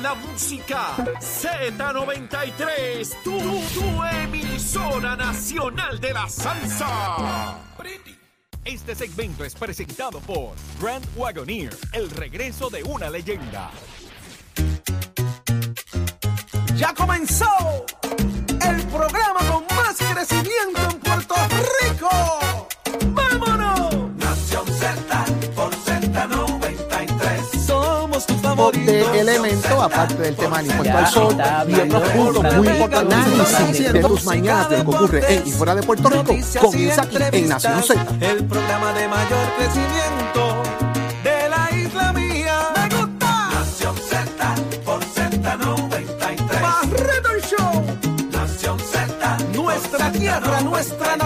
con 0.00 0.02
la 0.02 0.14
música. 0.14 0.96
Z93, 1.20 3.22
tu, 3.22 3.38
tu 3.38 4.04
emisora 4.04 5.14
nacional 5.16 6.00
de 6.00 6.12
la 6.12 6.28
salsa. 6.28 7.56
Este 8.64 8.94
segmento 8.94 9.44
es 9.44 9.54
presentado 9.54 10.20
por 10.20 10.54
Grand 10.80 11.04
Wagoneer, 11.16 11.76
el 11.92 12.08
regreso 12.10 12.70
de 12.70 12.82
una 12.84 13.10
leyenda. 13.10 13.70
Ya 16.76 16.94
comenzó 16.94 17.84
el 18.66 18.86
programa 18.86 19.40
con 19.50 19.64
más 19.76 19.96
crecimiento 19.96 20.80
en 20.90 21.00
Puerto 21.00 21.34
Rico. 21.82 22.49
Tu 28.60 28.80
de 28.80 29.00
favorito. 29.00 29.14
elemento, 29.14 29.82
aparte 29.82 30.14
del 30.16 30.36
tema 30.36 30.58
del 30.58 30.66
impuesto 30.70 30.98
al 30.98 31.06
sol 31.06 31.36
y 31.66 31.74
otros 31.74 32.08
puntos 32.10 32.54
muy 32.56 32.68
importantes 32.68 33.54
Análisis 33.54 33.92
de 33.92 34.00
tus 34.00 34.24
mañanas 34.24 34.70
de 34.70 34.78
lo 34.78 34.84
que 34.84 34.96
ocurre 34.96 35.34
en 35.34 35.46
y 35.46 35.50
fuera 35.50 35.74
de 35.74 35.82
Puerto 35.82 36.08
Rico, 36.10 36.36
comienza 36.60 37.02
aquí 37.02 37.16
en 37.32 37.48
Nación 37.48 37.82
Z. 37.82 38.06
El 38.20 38.44
programa 38.44 38.92
de 38.92 39.08
mayor 39.08 39.46
crecimiento 39.56 40.39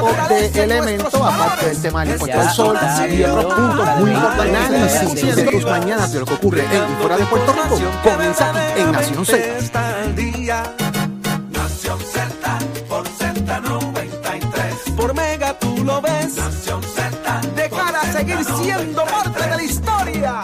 nuestra 0.04 0.28
de 0.28 0.48
naturaleza. 0.48 0.62
elemento, 0.64 1.02
nuestros 1.02 1.34
aparte 1.34 1.66
del 1.66 1.82
tema 1.82 2.00
del 2.04 2.12
impuesto 2.12 2.36
Ya 2.36 2.42
al 2.42 2.54
sol 2.54 2.78
y 3.10 3.22
otros 3.24 3.54
puntos 3.54 3.88
muy 3.98 4.10
importantes 4.10 4.94
Análisis 4.94 5.36
de 5.36 5.44
tus 5.44 5.64
mañanas 5.64 6.12
de 6.12 6.20
lo 6.20 6.26
que 6.26 6.34
ocurre 6.34 6.64
en 6.64 6.92
y 6.92 6.96
fuera 7.00 7.16
de 7.16 7.26
Puerto 7.26 7.52
Rico, 7.52 7.78
comienza 8.02 8.50
aquí 8.50 8.80
en 8.80 8.92
Nación 8.92 9.26
Z. 9.26 9.38
Nación 11.50 11.98
Z 12.00 12.58
por 12.88 13.04
Z93. 13.04 14.94
Por 14.96 15.14
Mega 15.14 15.58
tú 15.58 15.84
lo 15.84 16.00
ves. 16.00 16.36
Nación 16.36 16.82
Z 16.82 17.40
De 17.56 17.70
cara 17.70 18.00
a 18.00 18.12
seguir 18.12 18.44
siendo 18.44 19.04
parte 19.04 19.42
de 19.42 19.56
la 19.56 19.62
historia. 19.62 20.42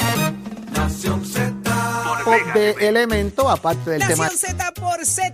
Nación 0.73 1.25
Z 1.25 1.61
de 2.55 2.71
elemento, 2.81 3.49
aparte 3.49 3.91
del 3.91 4.07
tema 4.07 4.25
Nación 4.25 4.57
Z 4.57 4.73
por 4.75 5.01
Z93. 5.01 5.30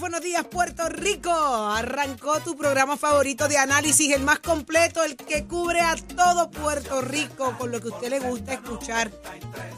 Buenos 0.00 0.22
días, 0.22 0.46
Puerto 0.46 0.88
Rico. 0.88 1.30
Arrancó 1.30 2.40
tu 2.40 2.56
programa 2.56 2.96
favorito 2.96 3.48
de 3.48 3.58
análisis, 3.58 4.10
el 4.14 4.22
más 4.22 4.38
completo, 4.38 5.04
el 5.04 5.14
que 5.14 5.44
cubre 5.44 5.82
a 5.82 5.94
todo 5.94 6.50
Puerto 6.50 7.02
Rico 7.02 7.54
con 7.58 7.70
lo 7.70 7.82
que 7.82 7.88
a 7.88 7.92
usted 7.92 8.08
le 8.08 8.18
gusta 8.18 8.54
escuchar. 8.54 9.10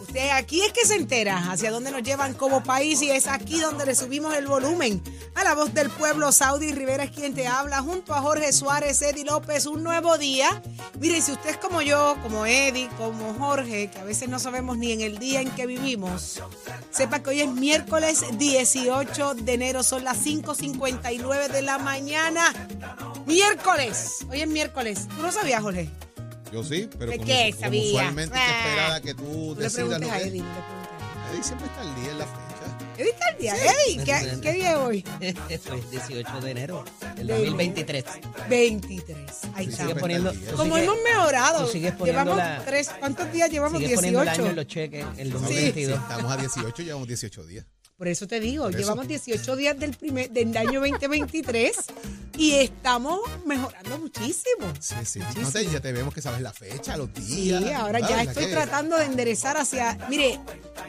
Usted 0.00 0.30
aquí 0.30 0.62
es 0.62 0.72
que 0.72 0.86
se 0.86 0.94
entera 0.94 1.50
hacia 1.50 1.72
dónde 1.72 1.90
nos 1.90 2.04
llevan 2.04 2.34
como 2.34 2.62
país 2.62 3.02
y 3.02 3.10
es 3.10 3.26
aquí 3.26 3.58
donde 3.58 3.84
le 3.84 3.96
subimos 3.96 4.32
el 4.36 4.46
volumen. 4.46 5.02
A 5.34 5.42
la 5.42 5.54
voz 5.54 5.74
del 5.74 5.90
pueblo, 5.90 6.30
Saudi 6.30 6.70
Rivera 6.70 7.02
es 7.02 7.10
quien 7.10 7.34
te 7.34 7.48
habla, 7.48 7.80
junto 7.80 8.14
a 8.14 8.20
Jorge 8.20 8.52
Suárez, 8.52 9.02
Eddie 9.02 9.24
López. 9.24 9.66
Un 9.66 9.82
nuevo 9.82 10.18
día. 10.18 10.62
Mire, 11.00 11.20
si 11.20 11.32
usted 11.32 11.50
es 11.50 11.56
como 11.56 11.82
yo, 11.82 12.16
como 12.22 12.46
Eddie, 12.46 12.88
como 12.96 13.34
Jorge, 13.34 13.90
que 13.90 13.98
a 13.98 14.04
veces 14.04 14.28
no 14.28 14.38
sabemos 14.38 14.78
ni 14.78 14.92
en 14.92 15.00
el 15.00 15.18
día 15.18 15.40
en 15.40 15.50
que 15.50 15.66
vivimos, 15.66 16.40
sepa 16.90 17.22
que 17.22 17.30
hoy 17.30 17.40
es 17.40 17.48
miércoles 17.48 18.22
18 18.34 19.34
de 19.34 19.54
enero, 19.54 19.82
son 19.82 20.04
las 20.04 20.11
5.59 20.14 21.48
de 21.48 21.62
la 21.62 21.78
mañana. 21.78 22.52
Miércoles, 23.26 24.18
hoy 24.30 24.40
es 24.42 24.48
miércoles. 24.48 25.06
¿Tú 25.16 25.22
no 25.22 25.32
sabías, 25.32 25.62
Jorge? 25.62 25.88
Yo 26.52 26.62
sí, 26.62 26.88
pero 26.98 27.10
¿De 27.10 27.16
como, 27.18 27.26
qué 27.26 27.50
como 27.52 27.60
sabía? 27.64 27.88
usualmente 27.92 28.34
se 28.36 28.42
Ah. 28.42 28.58
esperaba 28.68 29.00
que 29.00 29.14
tú 29.14 29.22
Tú 29.22 29.54
le 29.56 29.62
decidas 29.64 29.72
preguntes 29.74 30.08
lo 30.08 30.14
a 30.14 30.18
que 30.18 30.22
Eddie. 30.24 30.42
le 30.42 30.44
preguntes 30.44 30.72
a 31.16 31.32
Eddie 31.32 31.42
siempre 31.44 31.66
está 31.66 31.80
al 31.80 31.94
día 32.02 32.10
en 32.12 32.18
la 32.18 32.26
fecha. 32.26 32.42
Eddie. 32.98 33.02
Eddie 33.02 33.10
está 33.12 33.26
al 33.28 33.38
día. 33.38 33.54
Eddie, 33.56 34.04
¿qué, 34.04 34.40
qué 34.42 34.52
día 34.52 34.70
es 34.72 34.76
hoy? 34.76 35.04
Eso 35.48 35.74
es 35.74 35.90
18 35.90 36.40
de 36.42 36.50
enero 36.50 36.84
del 37.16 37.26
De- 37.26 37.34
2023. 37.38 38.04
23. 38.50 39.18
Ahí 39.54 39.66
Sí, 39.66 39.72
está. 39.80 39.94
Poniendo, 39.94 40.32
Como 40.56 40.76
sigues- 40.76 40.84
hemos 40.84 40.96
mejorado. 41.02 41.64
tú 41.66 41.72
sigues 41.72 41.92
poniendo 41.94 42.22
llevamos 42.34 42.36
la- 42.36 42.64
tres. 42.66 42.90
¿Cuántos 42.98 43.32
días 43.32 43.50
llevamos? 43.50 43.80
sigues 43.80 43.94
poniendo 43.94 44.22
el 44.22 44.28
año 44.28 44.44
18. 44.44 44.50
en 44.50 44.56
los 44.56 44.66
cheques, 44.66 45.06
el 45.16 45.26
Sí, 45.28 45.32
2022. 45.32 46.00
Estamos 46.00 46.32
a 46.32 46.36
18, 46.36 46.82
llevamos 46.82 47.08
18 47.08 47.46
días. 47.46 47.64
Por 47.96 48.08
eso 48.08 48.26
te 48.26 48.40
digo, 48.40 48.68
eso. 48.68 48.78
llevamos 48.78 49.06
18 49.06 49.56
días 49.56 49.78
del 49.78 49.92
primer 49.92 50.30
del 50.30 50.56
año 50.56 50.80
2023 50.80 51.76
y 52.36 52.54
estamos 52.54 53.20
mejorando 53.44 53.98
muchísimo. 53.98 54.72
Sí, 54.80 54.96
sí. 55.04 55.20
No 55.40 55.50
te, 55.52 55.64
ya 55.66 55.80
te 55.80 55.92
vemos 55.92 56.12
que 56.12 56.20
sabes 56.22 56.40
la 56.40 56.52
fecha, 56.52 56.96
los 56.96 57.12
días. 57.14 57.62
Sí, 57.62 57.70
ahora 57.70 58.00
¿verdad? 58.00 58.08
ya 58.08 58.22
estoy 58.22 58.46
tratando 58.46 58.96
de 58.96 59.04
enderezar 59.04 59.56
hacia, 59.56 59.98
mire, 60.08 60.40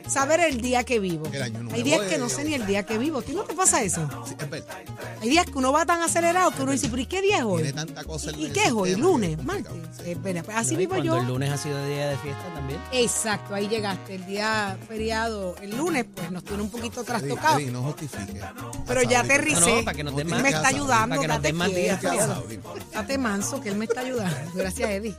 saber 0.08 0.40
el 0.40 0.62
día 0.62 0.84
que 0.84 1.00
vivo. 1.00 1.28
El 1.32 1.44
año 1.44 1.60
nuevo 1.60 1.76
Hay 1.76 1.84
días 1.84 2.02
que 2.04 2.18
no 2.18 2.30
sé 2.30 2.46
ni 2.46 2.54
el 2.54 2.66
día 2.66 2.84
que 2.84 2.98
vivo. 2.98 3.20
¿A 3.20 3.22
ti 3.22 3.34
no 3.34 3.44
te 3.44 3.54
pasa 3.54 3.84
eso? 3.84 4.10
Sí, 4.26 4.36
es 4.40 4.50
verdad. 4.50 4.78
Hay 5.22 5.30
días 5.30 5.46
que 5.46 5.58
uno 5.58 5.72
va 5.72 5.86
tan 5.86 6.02
acelerado 6.02 6.52
que 6.52 6.64
uno 6.64 6.72
dice, 6.72 6.88
pero 6.90 7.02
¿y 7.02 7.06
qué 7.06 7.22
día 7.22 7.40
es 7.40 7.44
hoy? 7.44 7.64
Tiene 7.64 7.78
tanta 7.78 8.04
cosa 8.04 8.32
¿Y, 8.36 8.46
y 8.46 8.50
qué 8.50 8.64
es 8.64 8.72
hoy? 8.72 8.96
¿Lunes? 8.96 9.44
¿Martes? 9.44 9.72
sí. 9.98 10.12
Eh, 10.12 10.16
bueno, 10.16 10.44
pues 10.44 10.58
así 10.58 10.76
vivo 10.76 10.98
yo. 10.98 11.18
el 11.18 11.28
lunes 11.28 11.52
ha 11.52 11.58
sido 11.58 11.86
día 11.86 12.10
de 12.10 12.18
fiesta 12.18 12.44
también. 12.56 12.80
Exacto, 12.92 13.54
ahí 13.54 13.68
llegaste. 13.68 14.16
El 14.16 14.26
día 14.26 14.78
feriado, 14.88 15.56
el 15.62 15.78
lunes, 15.78 16.06
pues 16.14 16.32
nos 16.32 16.44
tiene 16.44 16.64
un 16.64 16.70
poquito 16.70 16.93
Eddie, 17.02 17.06
trastocado. 17.06 17.60
Eddie, 17.60 17.72
no 17.72 17.82
justifique. 17.84 18.42
Pero 18.88 19.02
ya 19.04 19.20
aterricé. 19.22 19.60
No, 19.60 19.76
no, 19.78 19.86
para 19.86 19.98
que 19.98 20.04
nos 20.04 20.16
den 20.16 20.28
más. 20.30 20.42
me 20.42 20.50
está 20.50 20.68
ayudando. 20.68 21.10
Para 21.16 21.22
que 21.22 21.28
nos 21.28 21.38
date 21.38 21.48
den 21.48 21.56
más 21.56 21.76
días. 21.76 22.00
quieto. 22.00 22.22
a 22.22 22.28
Saudi. 22.28 22.60
Date 22.94 23.18
manso, 23.18 23.62
que 23.62 23.70
él 23.70 23.76
me 23.76 23.86
está 23.86 24.02
ayudando. 24.02 24.52
Gracias, 24.54 24.90
Eddie. 24.90 25.16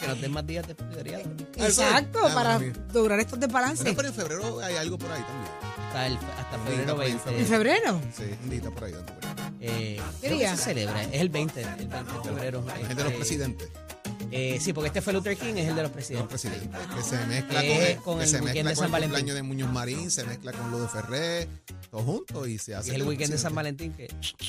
Que 0.00 0.08
nos 0.08 0.20
den 0.20 0.32
más 0.32 0.46
días 0.46 0.66
de 0.66 0.74
feriado. 0.74 1.24
Exacto, 1.56 2.18
Ah, 2.22 2.34
para 2.34 2.58
bueno, 2.58 2.72
lograr 2.92 3.20
estos 3.20 3.40
desbalances. 3.40 3.84
Bueno, 3.84 3.96
pero 3.96 4.08
en 4.08 4.14
febrero 4.14 4.60
hay 4.60 4.76
algo 4.76 4.98
por 4.98 5.10
ahí 5.10 5.22
también. 5.22 5.52
Hasta, 5.86 6.06
el- 6.08 6.16
hasta 6.18 6.58
febrero 6.58 6.84
día 6.84 6.94
por 6.94 7.04
ahí, 7.04 7.12
20. 7.12 7.40
¿En 7.40 7.46
febrero? 7.46 8.00
Sí, 8.16 8.24
un 8.42 8.50
día 8.50 8.70
por 8.70 8.84
ahí 8.84 8.92
dando 8.92 9.12
vueltas. 9.12 9.34
Eh, 9.60 10.00
¿Qué 10.20 10.26
creo 10.26 10.38
día? 10.38 10.56
se 10.56 10.62
celebra, 10.64 11.02
es 11.04 11.08
el 11.12 11.28
20, 11.28 11.60
el 11.62 11.68
20 11.88 11.96
de 11.96 12.04
febrero. 12.24 12.64
La 12.66 12.74
gente 12.74 12.94
de 12.94 12.94
los 13.04 13.12
Este, 13.12 13.16
presidentes. 13.18 13.68
Eh, 14.36 14.58
sí, 14.60 14.72
porque 14.72 14.88
este 14.88 15.00
fue 15.02 15.12
Luther 15.12 15.36
King, 15.36 15.54
es 15.56 15.68
el 15.68 15.74
de 15.76 15.82
los 15.82 15.82
Los 15.82 15.90
presidentes. 15.92 16.28
presidentes. 16.28 16.80
Que 16.96 17.02
se 17.02 17.16
mezcla 17.26 17.60
Que 17.60 17.68
con, 17.68 17.82
el, 17.82 17.96
con 17.98 18.20
el 18.22 18.28
se 18.28 18.36
weekend 18.40 18.44
mezcla 18.54 18.70
de 18.70 18.74
con 18.74 18.76
San 18.76 18.84
el 18.86 18.90
Valentín. 18.92 19.10
cumpleaños 19.10 19.34
de 19.36 19.42
Muñoz 19.42 19.72
Marín, 19.72 20.10
se 20.10 20.24
mezcla 20.24 20.52
con 20.52 20.70
lo 20.70 20.80
de 20.80 20.88
Ferrer, 20.88 21.48
todo 21.90 22.02
junto 22.02 22.46
y 22.46 22.58
se 22.58 22.74
hace. 22.74 22.88
Y 22.88 22.90
es 22.90 22.96
el 22.96 23.02
weekend 23.04 23.30
de 23.32 23.38
San 23.38 23.54
presidentes. 23.54 23.54
Valentín 23.54 23.92
que 23.94 24.44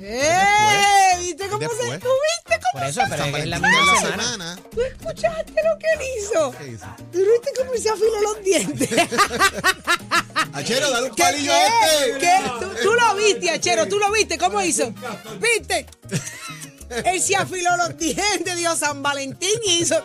¡Eh! 0.00 1.18
¿Viste 1.20 1.46
cómo 1.48 1.60
se, 1.60 1.66
Después. 1.68 2.00
¿Tú 2.00 2.08
viste 2.08 2.60
cómo 2.60 2.80
por 2.80 2.84
eso, 2.84 3.00
pero 3.08 3.24
San 3.24 3.34
es 3.36 3.46
la 3.46 3.58
misma 3.60 3.96
semana. 4.00 4.22
semana. 4.22 4.58
¿Tú 4.72 4.80
escuchaste 4.82 5.52
lo 5.52 5.78
que 5.78 5.86
él 5.94 6.00
hizo? 6.18 6.50
¿Qué 6.58 6.64
dice? 6.64 6.84
¿Tú 7.12 7.18
viste 7.18 7.50
cómo 7.56 7.74
se 7.76 7.90
afiló 7.90 8.20
los 8.22 8.42
dientes? 8.44 8.90
Achero, 10.52 10.90
dale 10.90 11.08
un 11.10 11.14
¿Qué? 11.14 11.22
palillo 11.22 11.52
a 11.52 11.66
este. 11.66 12.18
¿Qué? 12.18 12.36
¿Tú, 12.60 12.66
tú 12.82 12.94
lo 12.94 13.14
viste, 13.16 13.50
Achero, 13.50 13.86
tú 13.88 13.98
lo 13.98 14.10
viste, 14.12 14.38
¿cómo 14.38 14.60
hizo? 14.62 14.92
¿Viste? 15.40 15.86
Él 17.04 17.20
se 17.20 17.36
afiló 17.36 17.76
los 17.76 17.96
dientes, 17.96 18.56
Dios 18.56 18.78
San 18.78 19.02
Valentín 19.02 19.58
y 19.64 19.78
hizo... 19.82 19.96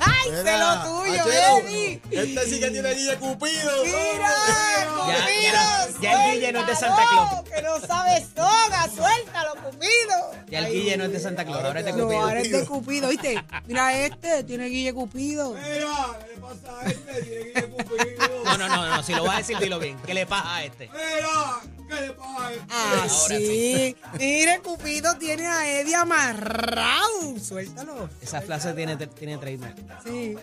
¡Ay, 0.00 0.30
Mira, 0.30 0.74
lo 0.84 0.98
tuyo, 1.04 1.22
Eddie! 1.24 2.00
Este 2.10 2.44
sí 2.50 2.60
que 2.60 2.70
tiene 2.70 2.94
guille 2.94 3.16
cupido. 3.16 3.70
¡Mira! 3.84 4.34
Cupido, 4.88 6.00
ya, 6.00 6.00
ya 6.00 6.24
el 6.26 6.34
Guille 6.34 6.52
no 6.52 6.60
es 6.60 6.66
de 6.66 6.76
Santa 6.76 7.02
Claus. 7.10 7.42
¡Que 7.44 7.62
no 7.62 7.80
sabe 7.86 8.26
soga! 8.34 8.88
¡Suéltalo, 8.94 9.54
Cupido! 9.62 10.32
Ya 10.48 10.58
el 10.60 10.72
Guille 10.72 10.96
no 10.96 11.04
es 11.04 11.12
de 11.12 11.20
Santa 11.20 11.44
Claus, 11.44 11.64
ahora 11.64 11.80
es 11.80 11.86
de 11.86 11.92
No, 11.92 12.04
Cupido. 12.04 12.20
ahora 12.20 12.40
es 12.40 12.50
de 12.50 12.64
Cupido, 12.66 13.08
¿viste? 13.08 13.44
Mira 13.66 13.96
este, 13.98 14.42
tiene 14.44 14.66
Guille 14.66 14.92
Cupido. 14.92 15.54
Mira, 15.54 16.18
¿qué 16.20 16.34
le 16.34 16.35
pasa 16.46 16.80
a 16.80 16.86
este? 16.86 17.22
Tiene 17.22 17.52
que 17.52 17.58
ir 17.58 17.70
cupido. 17.70 18.44
No, 18.44 18.58
no, 18.58 18.68
no, 18.68 18.96
no, 18.96 19.02
si 19.02 19.14
lo 19.14 19.24
vas 19.24 19.34
a 19.34 19.38
decir, 19.38 19.58
dilo 19.58 19.78
bien. 19.78 19.96
¿Qué 20.06 20.14
le 20.14 20.26
pasa 20.26 20.56
a 20.56 20.64
este? 20.64 20.88
Mira, 20.88 21.60
¿qué 21.88 22.00
le 22.06 22.12
pasa 22.12 22.46
a 22.46 22.52
este? 22.52 22.64
Ah, 22.70 22.92
Ahora 23.00 23.08
sí. 23.08 23.96
Mire, 24.18 24.60
Cupido 24.60 25.16
tiene 25.18 25.46
a 25.46 25.80
Eddie 25.80 25.94
amarrado. 25.96 27.38
Suéltalo. 27.42 28.08
Esa 28.20 28.40
frase 28.42 28.72
tiene, 28.74 28.96
tiene 28.96 29.38
trademark. 29.38 29.76
Sí. 30.04 30.36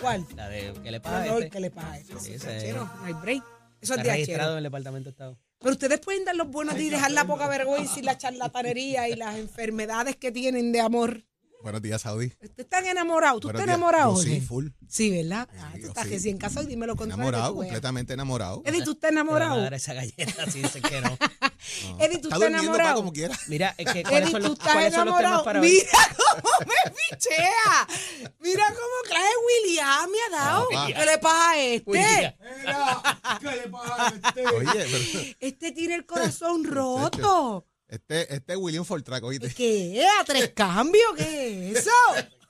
¿Cuál? 0.00 0.26
La 0.36 0.48
de 0.48 0.72
¿qué 0.82 0.90
le 0.90 0.98
No, 0.98 1.02
pasa 1.02 1.18
a 1.22 1.26
este? 1.26 1.50
¿qué 1.50 1.60
le 1.60 1.70
pasa 1.70 1.92
a 1.92 1.98
este? 1.98 2.12
Sí, 2.20 2.32
Eso 2.34 2.48
es 2.50 2.56
ese- 2.56 2.56
Achero, 2.56 2.84
no 3.00 3.04
hay 3.04 3.12
break. 3.14 3.42
Eso 3.80 3.94
es 3.94 4.02
de 4.02 4.10
registrado 4.10 4.52
en 4.52 4.58
el 4.58 4.64
Departamento 4.64 5.08
de 5.08 5.10
Estado. 5.12 5.38
Pero 5.60 5.72
ustedes 5.72 5.98
pueden 6.00 6.24
dar 6.24 6.36
los 6.36 6.48
buenos 6.48 6.74
días 6.76 6.86
y 6.86 6.90
dejar 6.90 7.10
la 7.10 7.24
poca 7.24 7.48
vergüenza 7.48 7.98
y 7.98 8.02
la 8.02 8.16
charlatanería 8.16 9.08
y 9.08 9.16
las 9.16 9.36
enfermedades 9.36 10.14
que 10.16 10.30
tienen 10.30 10.70
de 10.72 10.80
amor. 10.80 11.24
Buenos 11.60 11.82
días, 11.82 12.00
Saudi. 12.02 12.26
¿Ustedes 12.26 12.52
están 12.56 12.86
enamorados? 12.86 13.40
¿Tú 13.40 13.48
estás 13.48 13.64
enamorado? 13.64 14.14
Yo 14.16 14.22
Sí, 14.22 14.40
full. 14.40 14.68
Sí, 14.88 15.10
¿verdad? 15.10 15.48
Ah, 15.58 15.72
Sí, 15.74 15.80
tú 15.82 15.88
estás 15.88 16.04
sí. 16.04 16.10
recién 16.10 16.38
casado 16.38 16.64
y 16.64 16.68
dime 16.68 16.86
lo 16.86 16.94
contrario. 16.94 17.24
Enamorado, 17.24 17.52
tú 17.52 17.56
completamente 17.58 18.12
enamorado. 18.14 18.62
Eddie, 18.64 18.84
¿tú 18.84 18.92
estás 18.92 19.10
Te 19.10 19.16
van 19.16 19.18
a 19.18 19.20
enamorado? 19.22 19.62
dar 19.62 19.74
esa 19.74 19.92
galleta 19.92 20.50
si 20.50 20.62
dicen 20.62 20.82
que 20.82 21.00
no. 21.00 21.18
No. 21.82 21.98
Eddie, 22.00 22.18
¿tú 22.18 22.28
Está 22.28 22.36
estás 22.36 22.40
pa, 22.40 22.46
enamorado? 22.46 22.94
como 22.96 23.12
quiera. 23.12 23.36
Mira, 23.48 23.74
es 23.76 23.92
que, 23.92 24.02
¿cuáles 24.04 24.22
Eddie, 24.22 24.30
son 24.32 24.42
tú 24.42 24.48
los, 24.48 24.58
estás 24.58 24.72
¿cuáles 24.72 24.94
son 24.94 25.06
los 25.06 25.16
temas 25.16 25.20
enamorado. 25.32 25.44
para 25.44 25.60
hoy? 25.62 25.68
Mira 25.68 26.16
cómo 26.16 26.58
me 26.60 26.90
pichea. 26.92 28.32
Mira 28.40 28.64
cómo 28.68 29.02
clase 29.04 29.28
William 29.66 30.10
me 30.10 30.18
ha 30.36 30.38
dado. 30.40 30.68
Ah, 30.74 30.86
¿Qué 30.86 31.04
le 31.04 31.18
pasa 31.18 31.50
a 31.50 31.58
este? 31.58 31.90
Mira, 31.90 32.36
¿qué 33.40 33.46
le 33.50 33.68
pasa 33.68 34.06
a 34.06 34.08
este? 34.08 34.46
Oye, 34.46 34.66
pero 34.72 35.36
Este 35.40 35.72
tiene 35.72 35.94
el 35.96 36.06
corazón 36.06 36.64
roto. 36.64 37.66
Este, 37.88 38.34
este 38.34 38.52
es 38.52 38.58
William 38.58 38.84
Fortrack, 38.84 39.24
oíste. 39.24 39.48
¿Qué? 39.54 40.04
¿A 40.20 40.24
tres 40.24 40.50
cambios? 40.54 41.06
¿Qué 41.16 41.70
es 41.72 41.78
eso? 41.78 41.90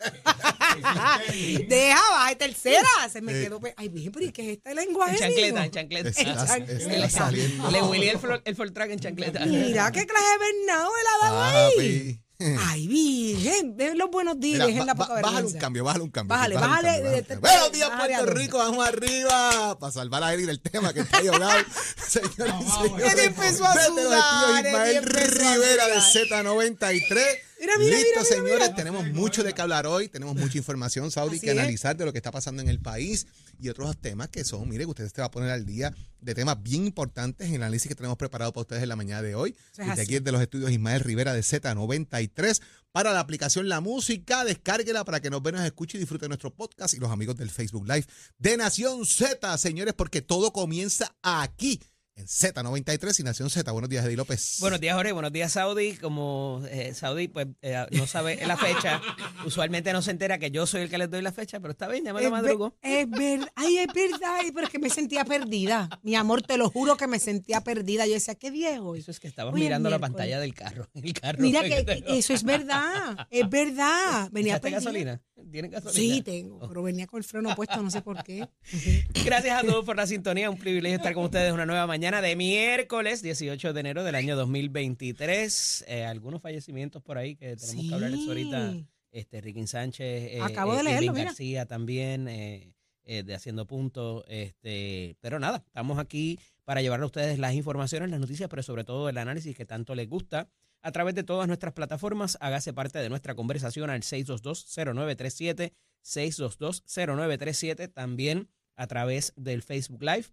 Deja, 1.69 2.01
baja 2.13 2.35
tercera. 2.37 2.89
Se 3.13 3.21
me 3.21 3.33
Eh. 3.33 3.45
quedó. 3.45 3.61
pe- 3.61 3.75
Ay, 3.77 3.89
bien, 3.89 4.11
pero 4.13 4.27
¿y 4.27 4.33
qué 4.33 4.43
es 4.43 4.57
este 4.59 4.75
lenguaje? 4.75 5.13
En 5.15 5.19
chancleta, 5.19 5.65
en 5.65 5.71
chancleta. 5.71 6.09
Está, 6.09 6.47
chancleta. 6.47 6.95
está 6.95 7.09
saliendo. 7.11 7.71
Le 7.71 7.83
Willy 7.83 8.09
el, 8.09 8.19
flo- 8.19 8.43
el 8.45 8.57
Fortrack 8.57 8.91
en 8.91 9.01
chancleta. 9.01 9.45
Mira 9.47 9.91
qué 9.93 10.07
clase 10.07 10.27
de 10.27 10.39
Bernardo 10.39 10.91
él 11.01 11.07
ha 11.07 11.25
dado 11.27 11.43
ahí. 11.43 11.73
Papi. 11.77 12.21
Ay, 12.69 12.87
virgen. 12.87 13.77
Ven 13.77 13.99
los 13.99 14.11
buenos 14.11 14.39
días. 14.39 14.55
Mira, 14.55 14.67
dejen 14.67 14.87
la 14.87 14.95
poca 14.95 15.21
bájale 15.21 15.47
un 15.49 15.53
cambio, 15.55 15.83
bájale 15.83 16.05
un 16.05 16.11
cambio. 16.11 16.37
Bájale, 16.37 16.55
bájale 16.55 16.91
de- 16.91 16.99
un 17.09 17.15
de- 17.15 17.23
cambio. 17.25 17.41
Buenos 17.51 17.73
días, 17.73 17.89
bájale 17.91 18.15
Puerto. 18.15 18.35
Rico, 18.35 18.59
vamos 18.59 18.87
arriba. 18.87 19.77
Para 19.81 19.93
salvar 19.93 20.23
a 20.23 20.33
Eric 20.35 20.47
del 20.47 20.61
tema 20.61 20.93
que 20.93 21.01
está 21.01 21.21
llorado. 21.21 21.65
Señores 22.07 22.55
y 22.61 22.71
señores. 22.89 23.19
Empezó 23.25 23.65
a 23.67 23.75
sudar, 23.85 24.65
Ismael 24.67 25.03
Rivera 25.05 25.87
de 25.89 26.01
sudar. 26.01 26.45
Z93. 26.45 27.39
Mira, 27.61 27.77
mira, 27.79 27.97
Listo, 27.97 28.21
mira, 28.21 28.25
señores, 28.25 28.75
tenemos 28.75 29.07
mucho 29.13 29.43
de 29.43 29.53
qué 29.53 29.63
hablar 29.63 29.87
hoy, 29.87 30.09
tenemos 30.09 30.37
mucha 30.37 30.59
información, 30.59 31.11
Saudi, 31.11 31.41
que 31.41 31.51
analizar 31.51 31.97
de 31.97 32.05
lo 32.05 32.13
que 32.13 32.19
está 32.19 32.31
pasando 32.31 32.63
en 32.63 32.69
el 32.69 32.81
país 32.81 33.27
y 33.59 33.69
otros 33.69 33.97
temas 33.99 34.29
que 34.29 34.45
son, 34.45 34.69
mire, 34.69 34.85
que 34.85 34.91
usted 34.91 35.09
se 35.09 35.21
va 35.21 35.27
a 35.27 35.31
poner 35.31 35.51
al 35.51 35.67
día 35.67 35.93
de 36.21 36.35
temas 36.35 36.63
bien 36.63 36.87
importantes 36.87 37.49
en 37.49 37.55
el 37.55 37.63
análisis 37.63 37.89
que 37.89 37.95
tenemos 37.95 38.17
preparado 38.17 38.53
para 38.53 38.63
ustedes 38.63 38.83
en 38.83 38.89
la 38.89 38.97
mañana 38.97 39.23
de 39.23 39.35
hoy. 39.35 39.57
Eso 39.73 39.83
es 39.83 39.89
Desde 39.89 40.03
aquí 40.03 40.15
desde 40.15 40.33
los 40.33 40.41
estudios 40.41 40.71
Ismael 40.71 41.01
Rivera 41.01 41.33
de 41.33 41.41
Z93 41.41 42.61
para 42.93 43.13
la 43.13 43.21
aplicación 43.21 43.69
La 43.69 43.81
Música, 43.81 44.45
descárguela 44.45 45.05
para 45.05 45.21
que 45.21 45.31
nos 45.31 45.43
vean, 45.43 45.57
nos 45.57 45.65
escuche 45.65 45.99
y 45.99 46.01
disfrute 46.01 46.25
de 46.25 46.29
nuestro 46.29 46.55
podcast 46.55 46.95
y 46.95 46.99
los 46.99 47.11
amigos 47.11 47.37
del 47.37 47.51
Facebook 47.51 47.87
Live 47.87 48.07
de 48.39 48.57
Nación 48.57 49.05
Z, 49.05 49.59
señores, 49.59 49.95
porque 49.95 50.23
todo 50.23 50.53
comienza 50.53 51.15
aquí 51.23 51.81
en 52.19 52.27
Z93 52.27 53.21
y 53.21 53.23
Nación 53.23 53.49
Z. 53.49 53.71
Buenos 53.71 53.89
días, 53.89 54.05
Eddie 54.05 54.17
López. 54.17 54.57
Buenos 54.61 54.81
días, 54.81 54.97
Jorge. 54.97 55.13
Buenos 55.13 55.33
días, 55.33 55.53
Saudi. 55.53 55.97
Como 55.97 56.63
eh, 56.69 56.93
Saudi 56.93 57.29
pues 57.29 57.47
eh, 57.63 57.87
no 57.93 58.07
sabe 58.07 58.45
la 58.45 58.57
fecha, 58.57 59.01
usualmente 59.47 59.93
no 59.93 60.03
se 60.03 60.11
entera 60.11 60.39
que 60.39 60.51
yo 60.51 60.67
soy 60.67 60.83
el 60.83 60.91
que 60.91 60.99
les 60.99 61.09
doy 61.09 61.23
la 61.23 61.33
fecha, 61.33 61.61
pero 61.61 61.73
está 61.73 61.87
bien, 61.87 62.05
ya 62.05 62.13
me 62.13 62.23
lo 62.23 62.31
madrugo. 62.31 62.77
es 62.83 63.09
verdad, 63.09 63.49
ay, 63.55 63.79
es 63.79 63.87
verdad, 63.87 64.37
ay, 64.41 64.51
pero 64.53 64.67
es 64.67 64.73
que 64.73 64.79
me 64.79 64.91
sentía 64.91 65.25
perdida. 65.25 65.89
Mi 66.03 66.17
amor, 66.17 66.43
te 66.43 66.59
lo 66.59 66.71
juro 66.71 66.97
que 66.97 67.07
me 67.07 67.21
sentía 67.21 67.61
perdida. 67.63 68.07
Yo 68.07 68.15
decía, 68.15 68.35
¿qué 68.35 68.51
hoy? 68.81 68.99
Eso 69.01 69.11
es 69.11 69.21
que 69.21 69.29
estabas 69.29 69.55
Hoy 69.55 69.61
es 69.61 69.67
mirando 69.67 69.89
la 69.89 69.99
pantalla 69.99 70.41
del 70.41 70.55
carro. 70.55 70.89
El 70.95 71.13
carro 71.13 71.39
Mira 71.41 71.63
que 71.63 72.05
eso 72.09 72.35
es 72.35 72.43
verdad, 72.43 73.29
es 73.31 73.49
verdad. 73.49 74.29
Venía 74.33 74.55
¿Echaste 74.55 74.71
perdida. 74.71 74.79
gasolina? 74.79 75.23
¿Tienen 75.51 75.71
gasolina? 75.71 76.15
Sí, 76.15 76.23
tengo, 76.23 76.61
pero 76.69 76.83
venía 76.83 77.07
con 77.07 77.19
el 77.19 77.25
freno 77.25 77.55
puesto, 77.55 77.83
no 77.83 77.91
sé 77.91 78.03
por 78.03 78.23
qué. 78.23 78.47
Gracias 79.25 79.63
a 79.63 79.67
todos 79.67 79.85
por 79.85 79.97
la 79.97 80.07
sintonía. 80.07 80.51
Un 80.51 80.59
privilegio 80.59 80.97
estar 80.97 81.15
con 81.15 81.25
ustedes 81.25 81.53
una 81.53 81.67
nueva 81.67 81.87
mañana 81.87 82.21
de 82.23 82.37
miércoles 82.37 83.23
18 83.23 83.73
de 83.73 83.81
enero 83.81 84.05
del 84.05 84.15
año 84.15 84.37
2023. 84.37 85.85
Eh, 85.89 86.05
algunos 86.05 86.41
fallecimientos 86.43 87.03
por 87.03 87.19
ahí 87.19 87.35
que 87.37 87.57
tenemos 87.57 87.89
que 87.89 87.95
hablarles 87.95 88.29
ahorita. 88.29 88.75
Este, 89.11 89.41
Ricky 89.41 89.67
Sánchez. 89.67 90.33
eh, 90.35 90.39
Acabo 90.43 90.75
de 90.75 90.81
eh, 90.81 90.85
leerlo, 90.85 91.03
Irving 91.07 91.15
mira. 91.15 91.25
García 91.31 91.67
también, 91.67 92.29
eh, 92.29 92.75
eh, 93.05 93.23
de 93.23 93.35
Haciendo 93.35 93.67
Punto. 93.67 94.25
Este, 94.29 95.17
pero 95.21 95.39
nada, 95.39 95.63
estamos 95.67 95.99
aquí 95.99 96.39
para 96.65 96.83
llevarle 96.83 97.05
a 97.05 97.07
ustedes 97.07 97.39
las 97.39 97.55
informaciones, 97.55 98.11
las 98.11 98.21
noticias, 98.21 98.49
pero 98.51 98.63
sobre 98.63 98.85
todo 98.85 99.09
el 99.09 99.17
análisis 99.17 99.57
que 99.57 99.65
tanto 99.65 99.95
les 99.95 100.09
gusta. 100.09 100.49
A 100.81 100.93
través 100.93 101.15
de 101.15 101.25
todas 101.25 101.49
nuestras 101.49 101.73
plataformas, 101.75 102.39
hágase 102.41 102.73
parte 102.73 102.99
de 102.99 103.09
nuestra 103.09 103.35
conversación 103.35 103.91
al 103.91 104.03
622-0937, 104.03 105.73
622-0937, 106.05 107.93
también 107.93 108.49
a 108.77 108.87
través 108.87 109.33
del 109.37 109.63
Facebook 109.63 110.03
Live. 110.03 110.27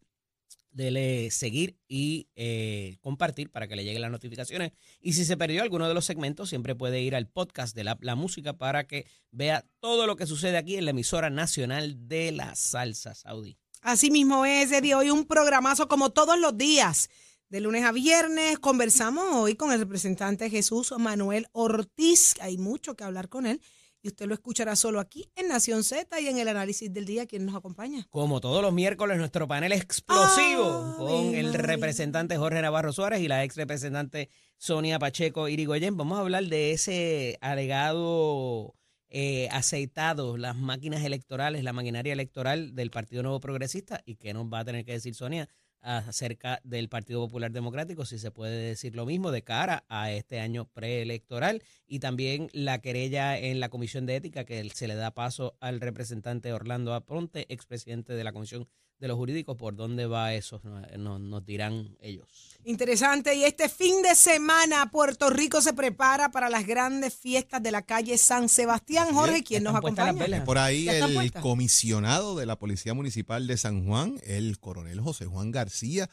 Dele 0.70 1.32
seguir 1.32 1.78
y 1.88 2.28
eh, 2.36 2.98
compartir 3.00 3.50
para 3.50 3.68
que 3.68 3.78
le 3.78 3.86
lleguen 3.86 4.02
las 4.02 4.12
notificaciones. 4.12 4.74
Y 5.00 5.14
si 5.14 5.24
se 5.24 5.38
perdió 5.38 5.64
alguno 5.64 5.88
de 5.88 5.94
los 5.94 6.06
segmentos, 6.06 6.50
siempre 6.50 6.76
puede 6.76 7.02
ir 7.02 7.16
al 7.16 7.28
podcast 7.28 7.76
de 7.76 7.86
la, 7.86 8.16
música 8.16 8.54
para 8.54 8.86
que 8.86 9.08
vea 9.32 9.66
todo 9.80 10.06
lo 10.06 10.18
que 10.18 10.28
sucede 10.28 10.58
aquí 10.58 10.76
en 10.76 10.84
la 10.84 10.92
emisora 10.92 11.30
nacional 11.30 12.10
de 12.10 12.34
la 12.34 12.56
salsa 12.56 13.16
saudí. 13.16 13.58
Así 13.82 14.12
mismo 14.12 14.46
es, 14.46 14.72
Eddie. 14.72 14.96
Hoy 14.96 15.12
un 15.12 15.26
programazo 15.26 15.88
como 15.88 16.10
todos 16.10 16.38
los 16.38 16.58
días. 16.58 17.10
De 17.48 17.62
lunes 17.62 17.84
a 17.84 17.92
viernes 17.92 18.58
conversamos 18.58 19.24
hoy 19.36 19.56
con 19.56 19.72
el 19.72 19.78
representante 19.78 20.50
Jesús 20.50 20.92
Manuel 20.98 21.46
Ortiz. 21.52 22.34
Hay 22.42 22.58
mucho 22.58 22.96
que 22.96 23.04
hablar 23.04 23.30
con 23.30 23.46
él 23.46 23.62
y 24.02 24.08
usted 24.08 24.26
lo 24.26 24.34
escuchará 24.34 24.76
solo 24.76 25.00
aquí 25.00 25.30
en 25.36 25.50
Nación 25.50 25.84
Z 25.84 26.20
y 26.20 26.28
en 26.28 26.40
el 26.40 26.48
análisis 26.48 26.92
del 26.92 27.06
día. 27.06 27.28
¿Quién 27.28 27.46
nos 27.46 27.54
acompaña? 27.54 28.08
Como 28.10 28.42
todos 28.42 28.64
los 28.64 28.74
miércoles, 28.74 29.20
nuestro 29.20 29.48
panel 29.48 29.74
explosivo 29.74 30.96
con 30.98 31.36
el 31.36 31.54
representante 31.54 32.36
Jorge 32.36 32.64
Navarro 32.64 32.92
Suárez 32.92 33.22
y 33.22 33.28
la 33.28 33.44
ex 33.44 33.56
representante 33.58 34.32
Sonia 34.58 34.98
Pacheco 34.98 35.48
Irigoyen. 35.48 35.98
Vamos 35.98 36.18
a 36.18 36.22
hablar 36.22 36.46
de 36.46 36.72
ese 36.72 37.38
alegado 37.42 38.74
eh, 39.10 39.50
aceitado, 39.52 40.36
las 40.36 40.56
máquinas 40.56 41.04
electorales, 41.04 41.64
la 41.64 41.74
maquinaria 41.74 42.12
electoral 42.12 42.74
del 42.74 42.90
Partido 42.90 43.22
Nuevo 43.22 43.40
Progresista 43.40 44.02
y 44.04 44.16
qué 44.16 44.34
nos 44.34 44.48
va 44.48 44.60
a 44.60 44.66
tener 44.66 44.84
que 44.84 44.94
decir 44.94 45.14
Sonia 45.14 45.48
acerca 45.86 46.60
del 46.64 46.90
Partido 46.90 47.22
Popular 47.22 47.52
Democrático, 47.52 48.06
si 48.06 48.18
se 48.18 48.32
puede 48.32 48.58
decir 48.58 48.96
lo 48.96 49.06
mismo 49.06 49.32
de 49.32 49.44
cara 49.44 49.86
a 49.88 50.12
este 50.12 50.40
año 50.40 50.66
preelectoral 50.66 51.62
y 51.88 52.00
también 52.00 52.50
la 52.54 52.82
querella 52.82 53.38
en 53.38 53.60
la 53.60 53.70
Comisión 53.70 54.06
de 54.06 54.16
Ética 54.16 54.46
que 54.46 54.68
se 54.74 54.88
le 54.88 54.96
da 54.96 55.12
paso 55.12 55.56
al 55.60 55.80
representante 55.80 56.54
Orlando 56.54 56.94
Aponte, 56.96 57.46
expresidente 57.54 58.14
de 58.14 58.24
la 58.24 58.34
Comisión 58.34 58.68
de 59.00 59.08
los 59.10 59.18
Jurídicos, 59.18 59.58
por 59.58 59.76
dónde 59.76 60.06
va 60.06 60.34
eso, 60.34 60.62
nos, 60.98 61.20
nos- 61.20 61.46
dirán 61.46 61.98
ellos. 62.00 62.28
Interesante. 62.64 63.36
Y 63.36 63.44
este 63.44 63.70
fin 63.70 64.02
de 64.02 64.16
semana 64.16 64.90
Puerto 64.90 65.30
Rico 65.30 65.62
se 65.62 65.74
prepara 65.74 66.30
para 66.32 66.50
las 66.50 66.66
grandes 66.66 67.14
fiestas 67.14 67.62
de 67.62 67.72
la 67.72 67.82
calle 67.84 68.18
San 68.18 68.50
Sebastián. 68.50 69.14
Jorge. 69.14 69.44
¿quién 69.44 69.64
nos 69.64 69.76
acompaña? 69.76 70.44
Por 70.46 70.58
ahí 70.58 70.86
¿Ya 70.86 70.94
están 70.94 71.10
el 71.10 71.16
puestas? 71.16 71.42
comisionado 71.44 72.36
de 72.36 72.46
la 72.46 72.58
Policía 72.58 72.94
Municipal 72.94 73.48
de 73.48 73.58
San 73.58 73.86
Juan, 73.86 74.18
el 74.24 74.60
coronel 74.60 75.00
José 75.02 75.26
Juan 75.26 75.52
García. 75.52 76.10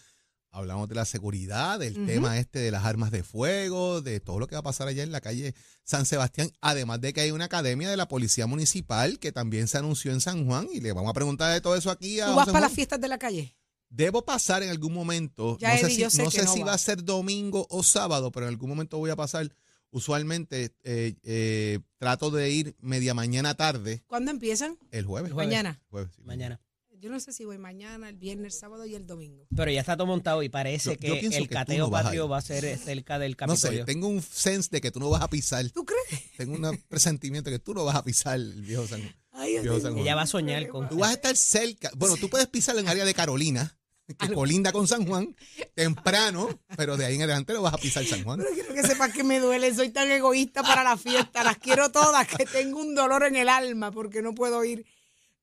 Hablamos 0.55 0.87
de 0.87 0.95
la 0.95 1.07
seguridad, 1.07 1.79
del 1.79 2.05
tema 2.05 2.39
este 2.39 2.59
de 2.59 2.71
las 2.71 2.85
armas 2.85 3.11
de 3.11 3.23
fuego, 3.23 4.03
de 4.03 4.21
todo 4.21 4.39
lo 4.39 4.47
que 4.47 4.55
va 4.55 4.59
a 4.61 4.63
pasar 4.63 4.87
allá 4.87 5.03
en 5.03 5.11
la 5.11 5.23
calle 5.23 5.55
San 5.83 6.05
Sebastián. 6.05 6.51
Además 6.61 7.01
de 7.01 7.15
que 7.15 7.23
hay 7.23 7.31
una 7.31 7.47
academia 7.47 7.89
de 7.89 7.97
la 7.97 8.07
Policía 8.07 8.47
Municipal 8.47 9.19
que 9.19 9.33
también 9.33 9.67
se 9.67 9.79
anunció 9.79 10.13
en 10.13 10.21
San 10.21 10.45
Juan 10.47 10.69
y 10.71 10.81
le 10.81 10.93
vamos 10.93 11.09
a 11.11 11.15
preguntar 11.15 11.53
de 11.55 11.63
todo 11.63 11.75
eso 11.75 11.91
aquí 11.91 12.21
a 12.21 12.27
¿Tú 12.27 12.33
vas 12.33 12.41
José 12.41 12.53
para 12.53 12.53
Juan. 12.53 12.63
las 12.65 12.73
fiestas 12.73 13.01
de 13.01 13.09
la 13.09 13.19
calle? 13.19 13.57
Debo 13.89 14.25
pasar 14.27 14.63
en 14.63 14.69
algún 14.69 14.93
momento. 14.93 15.57
Ya, 15.59 15.71
no 15.73 15.75
sé 15.81 15.87
Eddie, 15.87 15.95
si, 15.97 16.01
yo 16.03 16.11
sé 16.11 16.23
no 16.25 16.31
que 16.31 16.39
sé 16.41 16.45
no 16.45 16.53
si 16.53 16.61
va. 16.61 16.67
va 16.67 16.73
a 16.75 16.79
ser 16.79 17.03
domingo 17.03 17.67
o 17.71 17.83
sábado, 17.83 18.31
pero 18.31 18.45
en 18.47 18.51
algún 18.53 18.69
momento 18.69 18.99
voy 18.99 19.11
a 19.11 19.17
pasar. 19.17 19.49
Usualmente 19.95 20.75
eh, 20.85 21.15
eh, 21.23 21.79
trato 21.99 22.31
de 22.31 22.49
ir 22.51 22.75
media 22.81 23.13
mañana 23.13 23.55
tarde 23.55 24.03
¿Cuándo 24.07 24.31
empiezan? 24.31 24.79
el 24.91 25.05
jueves. 25.05 25.29
El 25.29 25.35
jueves. 25.35 25.49
Mañana. 25.51 25.83
Jueves, 25.91 26.13
sí. 26.17 26.23
Mañana. 26.25 26.61
Yo 27.03 27.11
no 27.11 27.19
sé 27.19 27.33
si 27.33 27.45
voy 27.45 27.59
mañana, 27.59 28.09
el 28.09 28.15
viernes, 28.15 28.55
el 28.55 28.61
sábado 28.61 28.87
y 28.87 28.95
el 28.95 29.09
domingo. 29.09 29.45
Pero 29.57 29.73
ya 29.73 29.81
está 29.81 29.97
todo 29.97 30.07
montado 30.07 30.41
y 30.45 30.49
parece 30.49 30.91
Yo- 30.91 30.97
que 30.99 31.09
yo 31.21 31.37
el 31.37 31.49
que 31.49 31.55
cateo 31.55 31.87
no 31.87 31.91
patrio 31.91 32.29
va 32.29 32.39
a 32.39 32.43
ser 32.43 32.79
cerca 32.79 33.19
del 33.19 33.33
No 33.33 33.37
Capitolio. 33.39 33.81
sé, 33.81 33.85
tengo 33.85 34.07
un 34.07 34.23
sense 34.23 34.69
de 34.71 34.81
que 34.81 34.93
tú 34.93 35.01
no 35.01 35.11
vas 35.11 35.21
a 35.21 35.29
pisar. 35.29 35.69
¿Tú 35.71 35.85
crees? 35.85 36.23
Tengo 36.37 36.55
un 36.55 36.79
presentimiento 36.89 37.51
de 37.51 37.57
que 37.59 37.65
tú 37.65 37.75
no 37.75 37.85
vas 37.85 37.97
a 37.97 38.05
pisar 38.05 38.37
el 38.37 38.63
viejo 38.63 38.87
San 38.87 39.01
Juan. 39.01 39.17
Ay, 39.33 39.59
Viejo 39.59 39.81
San 39.81 39.95
Juan. 39.95 40.05
Ella 40.05 40.15
va 40.15 40.23
a 40.23 40.27
soñar 40.29 40.69
con... 40.69 40.89
Tú 40.89 40.99
vas 40.99 41.11
a 41.11 41.15
estar 41.15 41.37
cerca. 41.37 41.91
Bueno, 41.97 42.17
tú 42.19 42.29
puedes 42.31 42.47
pisar 42.47 42.77
en 42.77 42.85
el 42.85 42.89
área 42.93 43.05
de 43.05 43.15
Carolina, 43.15 43.77
que 44.17 44.33
colinda 44.33 44.71
con 44.71 44.87
San 44.87 45.05
Juan, 45.05 45.35
temprano, 45.75 46.51
pero 46.77 46.97
de 46.97 47.05
ahí 47.07 47.17
en 47.17 47.23
adelante 47.23 47.53
no 47.53 47.63
vas 47.63 47.75
a 47.75 47.79
pisar 47.79 48.05
San 48.05 48.23
Juan. 48.23 48.39
Pero 48.39 48.51
quiero 48.55 48.75
que 48.75 48.83
sepas 48.87 49.13
que 49.13 49.25
me 49.25 49.41
duele. 49.41 49.75
Soy 49.75 49.91
tan 49.91 50.09
egoísta 50.11 50.63
para 50.63 50.85
la 50.85 50.97
fiesta. 50.97 51.43
Las 51.43 51.59
quiero 51.59 51.91
todas, 51.91 52.29
que 52.29 52.45
tengo 52.47 52.79
un 52.81 52.95
dolor 52.95 53.25
en 53.25 53.35
el 53.35 53.49
alma 53.49 53.91
porque 53.91 54.23
no 54.23 54.35
puedo 54.35 54.63
ir. 54.65 54.85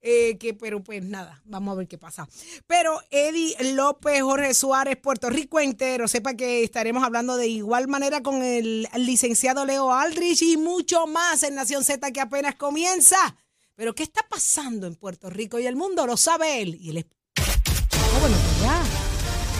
Eh, 0.02 0.38
que, 0.38 0.54
pero 0.54 0.82
pues 0.82 1.04
nada, 1.04 1.42
vamos 1.44 1.72
a 1.72 1.76
ver 1.76 1.88
qué 1.88 1.98
pasa. 1.98 2.26
Pero 2.66 3.00
Eddie 3.10 3.54
López, 3.74 4.22
Jorge 4.22 4.54
Suárez, 4.54 4.96
Puerto 4.96 5.28
Rico 5.28 5.60
entero, 5.60 6.08
sepa 6.08 6.34
que 6.34 6.64
estaremos 6.64 7.04
hablando 7.04 7.36
de 7.36 7.48
igual 7.48 7.86
manera 7.86 8.22
con 8.22 8.42
el 8.42 8.88
licenciado 8.96 9.66
Leo 9.66 9.92
Aldrich 9.92 10.40
y 10.42 10.56
mucho 10.56 11.06
más 11.06 11.42
en 11.42 11.54
Nación 11.54 11.84
Z 11.84 12.10
que 12.12 12.20
apenas 12.20 12.54
comienza. 12.54 13.36
Pero 13.74 13.94
¿qué 13.94 14.02
está 14.02 14.26
pasando 14.28 14.86
en 14.86 14.94
Puerto 14.94 15.30
Rico 15.30 15.58
y 15.58 15.66
el 15.66 15.76
mundo? 15.76 16.06
Lo 16.06 16.16
sabe 16.16 16.60
él. 16.60 16.76
Y 16.80 16.90
él 16.90 16.96
es... 16.98 17.06
Oh, 17.38 18.20
bueno, 18.20 18.36
pues 18.36 18.62
ya. 18.62 18.82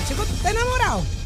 Chico, 0.08 0.24
¿tú 0.24 0.34
estás 0.34 0.52
enamorado? 0.52 1.19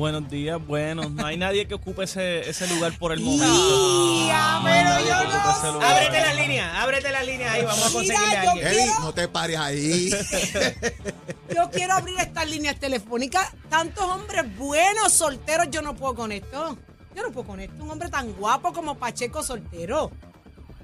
Buenos 0.00 0.30
días, 0.30 0.58
bueno, 0.66 1.10
no 1.10 1.26
hay 1.26 1.36
nadie 1.36 1.68
que 1.68 1.74
ocupe 1.74 2.04
ese, 2.04 2.48
ese 2.48 2.66
lugar 2.68 2.96
por 2.98 3.12
el 3.12 3.20
momento. 3.20 4.26
Ya, 4.26 4.58
No 4.62 4.66
hay 4.66 4.82
pero 4.82 5.06
yo 5.06 5.72
no. 5.74 5.86
Ábrete 5.86 6.20
la 6.22 6.32
línea, 6.32 6.82
ábrete 6.82 7.12
la 7.12 7.22
línea 7.22 7.52
ahí, 7.52 7.64
vamos 7.66 7.84
a 7.84 7.88
Mira, 8.00 8.14
conseguirle 8.14 8.36
a 8.38 8.44
yo 8.44 8.50
alguien. 8.52 8.66
Eddie, 8.68 8.90
no 8.98 9.12
te 9.12 9.28
pares 9.28 9.58
ahí. 9.58 10.10
Yo 11.54 11.70
quiero 11.70 11.92
abrir 11.92 12.18
estas 12.18 12.48
líneas 12.48 12.76
telefónicas. 12.80 13.52
Tantos 13.68 14.02
hombres 14.04 14.56
buenos 14.56 15.12
solteros, 15.12 15.68
yo 15.70 15.82
no 15.82 15.94
puedo 15.94 16.14
con 16.14 16.32
esto. 16.32 16.78
Yo 17.14 17.22
no 17.22 17.30
puedo 17.32 17.48
con 17.48 17.60
esto. 17.60 17.84
Un 17.84 17.90
hombre 17.90 18.08
tan 18.08 18.32
guapo 18.32 18.72
como 18.72 18.96
Pacheco 18.96 19.42
soltero. 19.42 20.10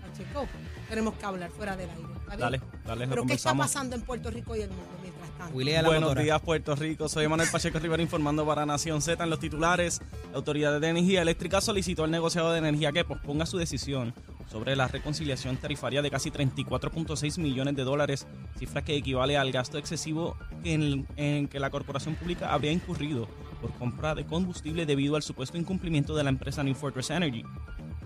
Pacheco, 0.02 0.46
tenemos 0.90 1.14
que 1.14 1.25
hablar 1.25 1.50
fuera 1.52 1.75
del 1.75 1.88
aire. 1.88 2.02
¿está 2.02 2.37
bien? 2.37 2.40
Dale, 2.40 2.61
dale, 2.85 3.06
lo 3.06 3.11
Pero 3.11 3.26
¿qué 3.26 3.35
está 3.35 3.50
conversamos. 3.52 3.66
pasando 3.66 3.96
en 3.96 4.02
Puerto 4.02 4.30
Rico 4.30 4.54
y 4.56 4.61
el 4.61 4.68
mundo 4.68 4.90
la 5.38 5.83
Buenos 5.83 6.00
motora. 6.00 6.23
días, 6.23 6.40
Puerto 6.40 6.75
Rico. 6.76 7.09
Soy 7.09 7.28
Manuel 7.28 7.49
Pacheco 7.50 7.78
Rivera 7.78 8.02
informando 8.02 8.47
para 8.47 8.66
Nación 8.66 9.02
Z 9.02 9.23
en 9.23 9.31
los 9.31 9.38
titulares. 9.38 10.00
La 10.31 10.38
Autoridad 10.38 10.81
de 10.81 10.88
Energía 10.88 11.23
Eléctrica 11.23 11.61
solicitó 11.61 12.05
al 12.05 12.11
negociado 12.11 12.52
de 12.52 12.59
energía 12.59 12.93
que 12.93 13.05
posponga 13.05 13.47
su 13.47 13.59
decisión 13.59 14.14
sobre 14.47 14.76
la 14.76 14.88
reconciliación 14.88 15.57
tarifaria 15.57 16.02
de 16.02 16.11
casi 16.11 16.31
34.6 16.31 17.38
millones 17.38 17.75
de 17.75 17.83
dólares, 17.83 18.26
cifra 18.59 18.83
que 18.83 18.97
equivale 18.97 19.37
al 19.37 19.50
gasto 19.52 19.76
excesivo 19.76 20.37
en, 20.64 21.07
en 21.16 21.49
que 21.49 21.61
la 21.61 21.71
corporación 21.71 22.14
pública 22.14 22.52
habría 22.52 22.73
incurrido 22.73 23.28
por 23.61 23.73
compra 23.75 24.14
de 24.14 24.25
combustible 24.25 24.87
debido 24.87 25.16
al 25.16 25.23
supuesto 25.23 25.59
incumplimiento 25.59 26.14
de 26.14 26.25
la 26.25 26.31
empresa 26.31 26.62
New 26.62 26.75
Fortress 26.75 27.11
Energy 27.11 27.45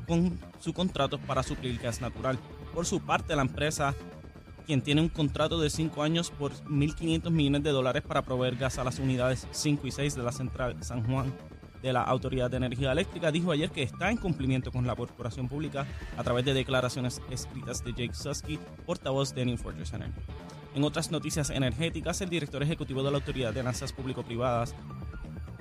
con 0.06 0.40
su 0.58 0.72
contrato 0.72 1.18
para 1.18 1.42
suplir 1.42 1.78
gas 1.78 2.00
natural. 2.00 2.38
Por 2.74 2.86
su 2.86 3.00
parte, 3.00 3.36
la 3.36 3.42
empresa 3.42 3.94
quien 4.70 4.82
tiene 4.82 5.00
un 5.00 5.08
contrato 5.08 5.58
de 5.58 5.68
5 5.68 6.00
años 6.00 6.30
por 6.30 6.52
1.500 6.52 7.28
millones 7.32 7.64
de 7.64 7.70
dólares 7.70 8.04
para 8.06 8.22
proveer 8.22 8.54
gas 8.54 8.78
a 8.78 8.84
las 8.84 9.00
unidades 9.00 9.48
5 9.50 9.84
y 9.88 9.90
6 9.90 10.14
de 10.14 10.22
la 10.22 10.30
central 10.30 10.76
San 10.84 11.02
Juan 11.02 11.34
de 11.82 11.92
la 11.92 12.02
Autoridad 12.02 12.48
de 12.48 12.58
Energía 12.58 12.92
Eléctrica, 12.92 13.32
dijo 13.32 13.50
ayer 13.50 13.72
que 13.72 13.82
está 13.82 14.12
en 14.12 14.16
cumplimiento 14.16 14.70
con 14.70 14.86
la 14.86 14.94
corporación 14.94 15.48
pública 15.48 15.88
a 16.16 16.22
través 16.22 16.44
de 16.44 16.54
declaraciones 16.54 17.20
escritas 17.32 17.82
de 17.82 17.94
Jake 17.94 18.14
Susky, 18.14 18.60
portavoz 18.86 19.34
de 19.34 19.44
New 19.44 19.56
Fortress 19.56 19.92
Energy. 19.92 20.20
En 20.76 20.84
otras 20.84 21.10
noticias 21.10 21.50
energéticas, 21.50 22.20
el 22.20 22.30
director 22.30 22.62
ejecutivo 22.62 23.02
de 23.02 23.10
la 23.10 23.16
Autoridad 23.16 23.52
de 23.52 23.58
Alianzas 23.58 23.92
Público-Privadas, 23.92 24.76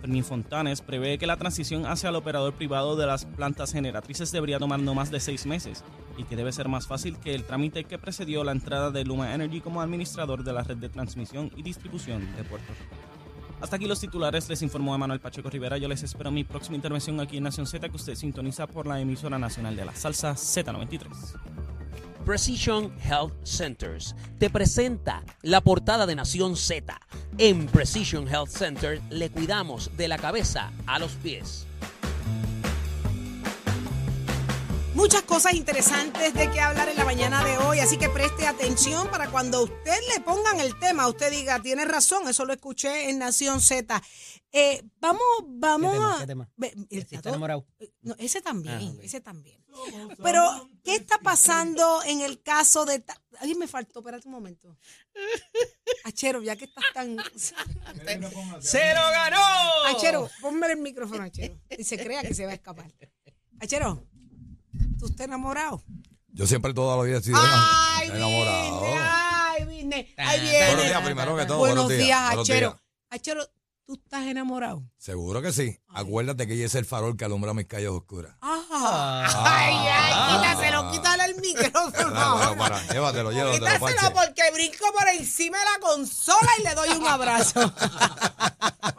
Fermín 0.02 0.24
Fontanes 0.24 0.82
prevé 0.82 1.18
que 1.18 1.28
la 1.28 1.38
transición 1.38 1.86
hacia 1.86 2.10
el 2.10 2.16
operador 2.16 2.54
privado 2.54 2.96
de 2.96 3.06
las 3.06 3.26
plantas 3.26 3.74
generatrices 3.74 4.32
debería 4.32 4.60
tomar 4.60 4.80
no 4.80 4.94
más 4.94 5.12
de 5.12 5.20
seis 5.20 5.46
meses 5.46 5.84
y 6.18 6.24
que 6.24 6.36
debe 6.36 6.52
ser 6.52 6.68
más 6.70 6.88
fácil 6.88 7.18
que 7.18 7.36
el 7.36 7.44
trámite 7.44 7.84
que 7.84 7.98
precedió 7.98 8.44
la 8.44 8.52
entrada 8.52 8.92
de 8.92 9.04
Luma 9.04 9.34
Energy 9.34 9.62
como 9.62 9.82
administrador 9.82 10.44
de 10.44 10.54
la 10.54 10.64
red 10.64 10.78
de 10.78 10.90
transmisión 10.90 11.52
y 11.56 11.64
distribución 11.64 12.22
de 12.36 12.44
Puerto 12.44 12.74
Rico. 12.74 12.96
Hasta 13.62 13.76
aquí 13.76 13.88
los 13.88 14.00
titulares, 14.00 14.48
les 14.48 14.62
informó 14.62 14.96
Emanuel 14.96 15.20
Pacheco 15.20 15.50
Rivera. 15.50 15.78
Yo 15.78 15.90
les 15.90 16.02
espero 16.02 16.32
mi 16.32 16.46
próxima 16.46 16.78
intervención 16.78 17.20
aquí 17.20 17.38
en 17.38 17.44
Nación 17.44 17.68
Z, 17.68 17.90
que 17.90 17.96
usted 17.96 18.16
sintoniza 18.16 18.68
por 18.68 18.88
la 18.88 19.02
emisora 19.02 19.38
nacional 19.38 19.76
de 19.76 19.84
la 19.84 19.94
salsa 19.94 20.32
Z93. 20.32 21.08
Precision 22.30 22.94
Health 23.04 23.34
Centers 23.44 24.16
te 24.38 24.52
presenta 24.52 25.24
la 25.42 25.62
portada 25.62 26.06
de 26.06 26.14
Nación 26.14 26.56
Z. 26.56 26.96
En 27.40 27.66
Precision 27.66 28.28
Health 28.28 28.50
Center 28.50 29.02
le 29.10 29.32
cuidamos 29.32 29.90
de 29.98 30.08
la 30.08 30.20
cabeza 30.20 30.72
a 30.86 31.00
los 31.00 31.14
pies. 31.14 31.66
Muchas 35.00 35.22
cosas 35.22 35.54
interesantes 35.54 36.34
de 36.34 36.52
qué 36.52 36.60
hablar 36.60 36.90
en 36.90 36.98
la 36.98 37.06
mañana 37.06 37.42
de 37.46 37.58
hoy, 37.60 37.80
así 37.80 37.98
que 37.98 38.10
preste 38.10 38.46
atención 38.46 39.10
para 39.10 39.32
cuando 39.32 39.64
usted 39.64 39.98
le 40.14 40.20
pongan 40.22 40.60
el 40.60 40.78
tema, 40.78 41.08
usted 41.08 41.32
diga, 41.32 41.62
tiene 41.62 41.86
razón, 41.86 42.28
eso 42.28 42.44
lo 42.44 42.52
escuché 42.52 43.10
en 43.10 43.18
Nación 43.20 43.62
Z. 43.62 44.04
Eh, 44.52 44.84
vamos, 45.00 45.22
vamos 45.46 45.94
¿Qué 45.94 45.98
tema? 45.98 46.16
a... 46.16 46.20
¿Qué 46.20 46.28
tema? 46.28 46.50
El 46.90 47.08
Si 47.08 47.16
está 47.16 47.30
enamorado. 47.30 47.66
No, 48.02 48.14
ese 48.20 48.42
también, 48.42 48.98
Ah, 49.00 49.02
ese 49.02 49.22
también. 49.22 49.64
Pero, 50.22 50.70
¿qué 50.84 50.96
está 50.96 51.18
pasando 51.20 52.04
en 52.04 52.20
el 52.20 52.42
caso 52.42 52.84
de... 52.86 53.00
ta- 53.00 53.22
Ay, 53.40 53.56
me 53.56 53.70
faltó, 53.70 54.00
espérate 54.00 54.28
un 54.28 54.34
momento. 54.34 54.78
Achero, 56.04 56.42
ya 56.42 56.58
que 56.58 56.66
estás 56.66 56.84
tan... 56.94 57.16
¡Se 58.60 58.94
lo 58.94 59.02
ganó! 59.12 59.40
Achero, 59.88 60.30
ponme 60.42 60.68
el 60.68 60.78
micrófono, 60.78 61.24
Achero. 61.24 61.58
Y 61.78 61.86
se 61.86 61.98
crea 61.98 62.22
que 62.22 62.34
se 62.34 62.44
va 62.46 62.52
a 62.52 62.56
escapar. 62.56 62.92
Achero, 63.62 64.08
¿tú 65.00 65.08
estás 65.08 65.26
enamorado? 65.28 65.82
Yo 66.32 66.46
siempre 66.46 66.74
toda 66.74 66.96
la 66.98 67.04
vida 67.04 67.18
he 67.18 67.22
sido 67.24 67.38
Ay, 67.42 68.10
enamorado. 68.10 68.82
Vine, 68.82 69.00
ay, 69.02 69.66
vine. 69.66 70.14
Ahí 70.18 70.40
Buenos 70.40 70.52
viene. 70.52 70.84
días, 70.90 71.02
primero 71.04 71.36
que 71.38 71.46
todo. 71.46 71.58
Buenos 71.60 71.86
buenos 71.86 72.06
días, 72.06 72.26
buenos 72.28 72.50
Achero. 72.50 72.70
días. 72.70 72.82
Achero, 73.10 73.48
¿tú 73.86 73.94
estás 73.96 74.28
enamorado? 74.28 74.84
Seguro 74.98 75.42
que 75.42 75.52
sí. 75.52 75.80
Acuérdate 75.88 76.46
que 76.46 76.54
ella 76.54 76.66
es 76.68 76.76
el 76.76 76.86
farol 76.86 77.18
que 77.18 77.26
alumbra 77.26 77.54
mis 77.56 77.66
calles 77.66 77.90
oscuras. 77.90 78.36
Ah. 78.42 79.26
Ay, 79.46 79.74
ay, 79.92 80.38
quítaselo, 80.38 80.92
quítale 80.92 81.26
el 81.26 81.36
micrófono. 81.42 82.14
Para, 82.14 82.56
para, 82.56 82.56
para. 82.58 82.94
Llévatelo, 82.94 83.32
llévatelo, 83.32 83.66
Quítaselo 83.66 84.14
porque 84.14 84.42
brinco 84.54 84.86
por 84.94 85.08
encima 85.10 85.58
de 85.58 85.66
la 85.66 85.80
consola 85.82 86.50
y 86.60 86.64
le 86.64 86.76
doy 86.76 86.90
un 86.90 87.08
abrazo. 87.08 87.60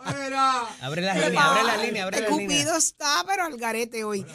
Mira. 0.07 0.62
Abre 0.80 1.02
las 1.02 1.16
líneas, 1.16 1.45
abre 1.45 1.62
las 1.64 1.78
líneas, 1.80 2.04
abre 2.07 2.19
El 2.19 2.25
las 2.25 2.33
líneas. 2.33 2.49
Cupido 2.64 2.76
está, 2.76 3.25
pero 3.26 3.45
al 3.45 3.57
garete 3.57 4.02
hoy. 4.04 4.26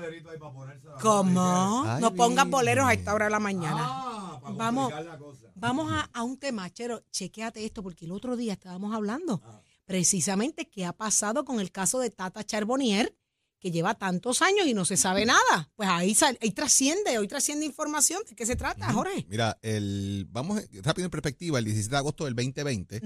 Bolerito 0.00 0.30
ahí 0.30 0.38
para 0.38 0.52
ponerse 0.52 0.86
la 0.86 0.94
¿Cómo? 0.96 1.84
Ay, 1.86 2.00
no 2.00 2.14
pongas 2.14 2.48
boleros 2.48 2.86
a 2.86 2.92
esta 2.92 3.14
hora 3.14 3.26
de 3.26 3.30
la 3.30 3.40
mañana. 3.40 3.78
Ah, 3.80 4.38
para 4.42 4.54
Vamos. 4.54 4.92
la 4.92 5.18
cosa. 5.18 5.46
Vamos 5.54 5.90
a, 5.92 6.08
a 6.12 6.22
un 6.22 6.38
tema, 6.38 6.70
Chero. 6.72 7.02
Chequéate 7.10 7.64
esto, 7.64 7.82
porque 7.82 8.04
el 8.04 8.12
otro 8.12 8.36
día 8.36 8.52
estábamos 8.52 8.94
hablando 8.94 9.42
precisamente 9.86 10.68
qué 10.68 10.84
ha 10.84 10.92
pasado 10.92 11.44
con 11.44 11.60
el 11.60 11.70
caso 11.72 12.00
de 12.00 12.10
Tata 12.10 12.44
Charbonnier, 12.44 13.16
que 13.58 13.70
lleva 13.70 13.94
tantos 13.94 14.42
años 14.42 14.66
y 14.66 14.74
no 14.74 14.84
se 14.84 14.96
sabe 14.96 15.24
nada. 15.24 15.70
Pues 15.76 15.88
ahí, 15.88 16.14
sal- 16.14 16.38
ahí 16.42 16.50
trasciende, 16.50 17.16
hoy 17.18 17.26
trasciende 17.26 17.64
información. 17.64 18.20
¿De 18.28 18.34
qué 18.36 18.44
se 18.44 18.54
trata, 18.56 18.92
Jorge? 18.92 19.26
Mira, 19.28 19.58
el, 19.62 20.26
vamos 20.30 20.60
rápido 20.82 21.06
en 21.06 21.10
perspectiva, 21.10 21.58
el 21.58 21.64
17 21.64 21.90
de 21.90 21.96
agosto 21.98 22.24
del 22.26 22.34
2020 22.34 23.00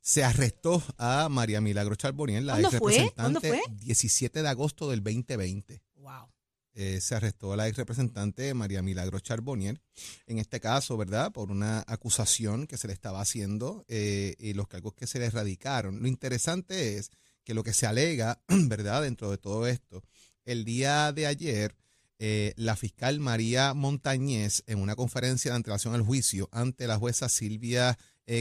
se 0.00 0.24
arrestó 0.24 0.82
a 0.98 1.28
María 1.28 1.60
Milagro 1.60 1.94
Charbonnier, 1.94 2.42
la 2.42 2.54
¿Cuándo 2.54 2.68
ex 2.70 2.78
fue? 2.78 2.92
representante. 2.92 3.48
¿Cuándo 3.48 3.64
fue? 3.68 3.76
17 3.84 4.42
de 4.42 4.48
agosto 4.48 4.90
del 4.90 5.02
2020. 5.04 5.82
Wow. 6.02 6.28
eh, 6.74 7.00
se 7.00 7.14
arrestó 7.14 7.52
a 7.52 7.56
la 7.56 7.68
ex 7.68 7.76
representante 7.76 8.54
María 8.54 8.82
Milagro 8.82 9.20
Charbonnier, 9.20 9.80
en 10.26 10.38
este 10.38 10.58
caso, 10.58 10.96
¿verdad? 10.96 11.30
Por 11.30 11.50
una 11.50 11.84
acusación 11.86 12.66
que 12.66 12.76
se 12.76 12.88
le 12.88 12.92
estaba 12.92 13.20
haciendo 13.20 13.84
eh, 13.88 14.34
y 14.38 14.54
los 14.54 14.66
cargos 14.68 14.94
que 14.94 15.06
se 15.06 15.18
le 15.18 15.26
erradicaron. 15.26 16.00
Lo 16.00 16.08
interesante 16.08 16.96
es 16.96 17.10
que 17.44 17.54
lo 17.54 17.62
que 17.62 17.72
se 17.72 17.86
alega, 17.86 18.42
¿verdad? 18.48 19.02
Dentro 19.02 19.30
de 19.30 19.38
todo 19.38 19.66
esto, 19.66 20.02
el 20.44 20.64
día 20.64 21.12
de 21.12 21.26
ayer, 21.26 21.76
eh, 22.18 22.52
la 22.56 22.74
fiscal 22.74 23.20
María 23.20 23.74
Montañez, 23.74 24.64
en 24.66 24.78
una 24.78 24.96
conferencia 24.96 25.52
de 25.52 25.56
antelación 25.56 25.94
al 25.94 26.02
juicio 26.02 26.48
ante 26.52 26.86
la 26.86 26.98
jueza 26.98 27.28
Silvia 27.28 27.96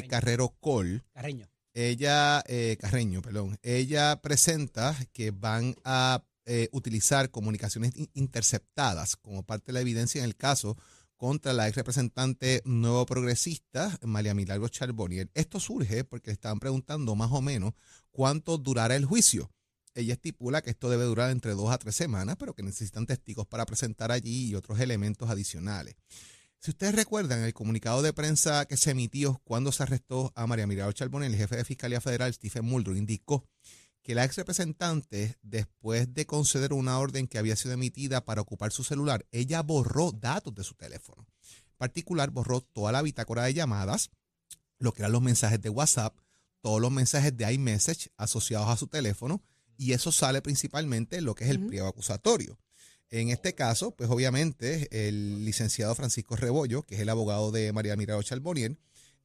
Carrero 0.07 0.55
Col, 0.59 1.03
Carreño. 1.13 1.49
ella, 1.73 2.43
eh, 2.47 2.77
Carreño, 2.79 3.21
perdón, 3.21 3.57
ella 3.61 4.21
presenta 4.21 4.95
que 5.11 5.31
van 5.31 5.75
a 5.83 6.23
eh, 6.45 6.69
utilizar 6.71 7.29
comunicaciones 7.31 7.95
in- 7.95 8.09
interceptadas 8.13 9.15
como 9.15 9.43
parte 9.43 9.67
de 9.67 9.73
la 9.73 9.81
evidencia 9.81 10.19
en 10.19 10.25
el 10.25 10.35
caso 10.35 10.77
contra 11.17 11.53
la 11.53 11.67
ex 11.67 11.75
representante 11.77 12.63
nuevo 12.65 13.05
progresista, 13.05 13.97
María 14.01 14.33
Milagro 14.33 14.67
Charbonnier. 14.69 15.29
Esto 15.35 15.59
surge 15.59 16.03
porque 16.03 16.31
le 16.31 16.33
estaban 16.33 16.59
preguntando 16.59 17.15
más 17.15 17.31
o 17.31 17.41
menos 17.41 17.73
cuánto 18.09 18.57
durará 18.57 18.95
el 18.95 19.05
juicio. 19.05 19.51
Ella 19.93 20.13
estipula 20.13 20.61
que 20.61 20.71
esto 20.71 20.89
debe 20.89 21.03
durar 21.03 21.29
entre 21.29 21.51
dos 21.51 21.69
a 21.69 21.77
tres 21.77 21.95
semanas, 21.95 22.37
pero 22.39 22.55
que 22.55 22.63
necesitan 22.63 23.05
testigos 23.05 23.45
para 23.45 23.65
presentar 23.65 24.11
allí 24.11 24.47
y 24.47 24.55
otros 24.55 24.79
elementos 24.79 25.29
adicionales. 25.29 25.95
Si 26.59 26.71
ustedes 26.71 26.95
recuerdan 26.95 27.43
el 27.43 27.53
comunicado 27.53 28.01
de 28.01 28.13
prensa 28.13 28.65
que 28.65 28.77
se 28.77 28.91
emitió 28.91 29.41
cuando 29.43 29.71
se 29.71 29.83
arrestó 29.83 30.31
a 30.35 30.47
María 30.47 30.65
Milagro 30.65 30.93
Charbonnier, 30.93 31.31
el 31.31 31.37
jefe 31.37 31.57
de 31.57 31.65
Fiscalía 31.65 31.99
Federal, 32.01 32.33
Stephen 32.33 32.65
Muldrow, 32.65 32.95
indicó 32.95 33.45
que 34.03 34.15
la 34.15 34.25
ex 34.25 34.35
representante, 34.37 35.37
después 35.41 36.13
de 36.13 36.25
conceder 36.25 36.73
una 36.73 36.97
orden 36.99 37.27
que 37.27 37.37
había 37.37 37.55
sido 37.55 37.73
emitida 37.73 38.25
para 38.25 38.41
ocupar 38.41 38.71
su 38.71 38.83
celular, 38.83 39.25
ella 39.31 39.61
borró 39.61 40.11
datos 40.11 40.53
de 40.55 40.63
su 40.63 40.73
teléfono. 40.73 41.27
En 41.71 41.77
particular, 41.77 42.31
borró 42.31 42.61
toda 42.61 42.91
la 42.91 43.01
bitácora 43.01 43.43
de 43.43 43.53
llamadas, 43.53 44.09
lo 44.79 44.93
que 44.93 45.03
eran 45.03 45.11
los 45.11 45.21
mensajes 45.21 45.61
de 45.61 45.69
WhatsApp, 45.69 46.17
todos 46.61 46.81
los 46.81 46.91
mensajes 46.91 47.35
de 47.35 47.51
iMessage 47.53 48.09
asociados 48.17 48.69
a 48.69 48.77
su 48.77 48.87
teléfono, 48.87 49.43
y 49.77 49.93
eso 49.93 50.11
sale 50.11 50.41
principalmente 50.41 51.17
en 51.17 51.25
lo 51.25 51.35
que 51.35 51.43
es 51.45 51.49
el 51.49 51.65
pliego 51.65 51.87
acusatorio. 51.87 52.59
En 53.09 53.29
este 53.29 53.55
caso, 53.55 53.91
pues 53.91 54.09
obviamente 54.09 54.87
el 55.07 55.43
licenciado 55.43 55.93
Francisco 55.95 56.35
Rebollo, 56.35 56.83
que 56.83 56.95
es 56.95 57.01
el 57.01 57.09
abogado 57.09 57.51
de 57.51 57.73
María 57.73 57.97
Milagro 57.97 58.23
Charbonnier, 58.23 58.77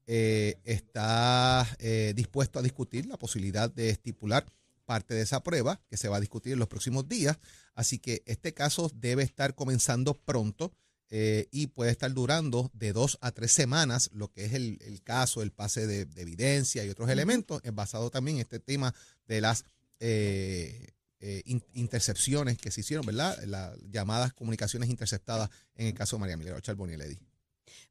eh, 0.09 0.61
está 0.65 1.67
eh, 1.79 2.13
dispuesto 2.15 2.59
a 2.59 2.63
discutir 2.63 3.07
la 3.07 3.17
posibilidad 3.17 3.71
de 3.71 3.91
estipular 3.91 4.47
parte 4.87 5.13
de 5.15 5.21
esa 5.23 5.43
prueba 5.43 5.81
que 5.89 5.99
se 5.99 6.09
va 6.09 6.17
a 6.17 6.21
discutir 6.21 6.55
en 6.55 6.59
los 6.59 6.69
próximos 6.69 7.07
días. 7.09 7.39
Así 7.75 7.99
que 7.99 8.23
este 8.25 8.55
caso 8.55 8.91
debe 8.95 9.23
estar 9.23 9.55
comenzando 9.55 10.15
pronto 10.15 10.73
eh, 11.11 11.47
y 11.51 11.67
puede 11.67 11.91
estar 11.91 12.13
durando 12.13 12.71
de 12.73 12.93
dos 12.93 13.19
a 13.21 13.31
tres 13.31 13.53
semanas, 13.53 14.11
lo 14.13 14.29
que 14.33 14.47
es 14.47 14.55
el, 14.55 14.79
el 14.81 15.03
caso, 15.03 15.43
el 15.43 15.53
pase 15.53 15.87
de, 15.87 16.07
de 16.07 16.23
evidencia 16.23 16.85
y 16.85 16.89
otros 16.89 17.11
elementos, 17.11 17.61
es 17.65 17.75
basado 17.75 18.11
también 18.11 18.39
en 18.39 18.43
este 18.43 18.59
tema 18.59 18.95
de 19.29 19.41
las 19.41 19.65
eh, 20.01 20.95
eh, 21.21 21.43
in- 21.45 21.65
intercepciones 21.75 22.59
que 22.59 22.71
se 22.71 22.81
hicieron, 22.81 23.07
¿verdad? 23.07 23.41
Las 23.45 23.79
llamadas 23.91 24.33
comunicaciones 24.33 24.91
interceptadas 24.91 25.51
en 25.77 25.87
el 25.87 25.95
caso 25.95 26.17
de 26.17 26.21
María 26.21 26.37
Milagro 26.37 26.61
Charbonnier 26.61 26.99
Ledy. 26.99 27.19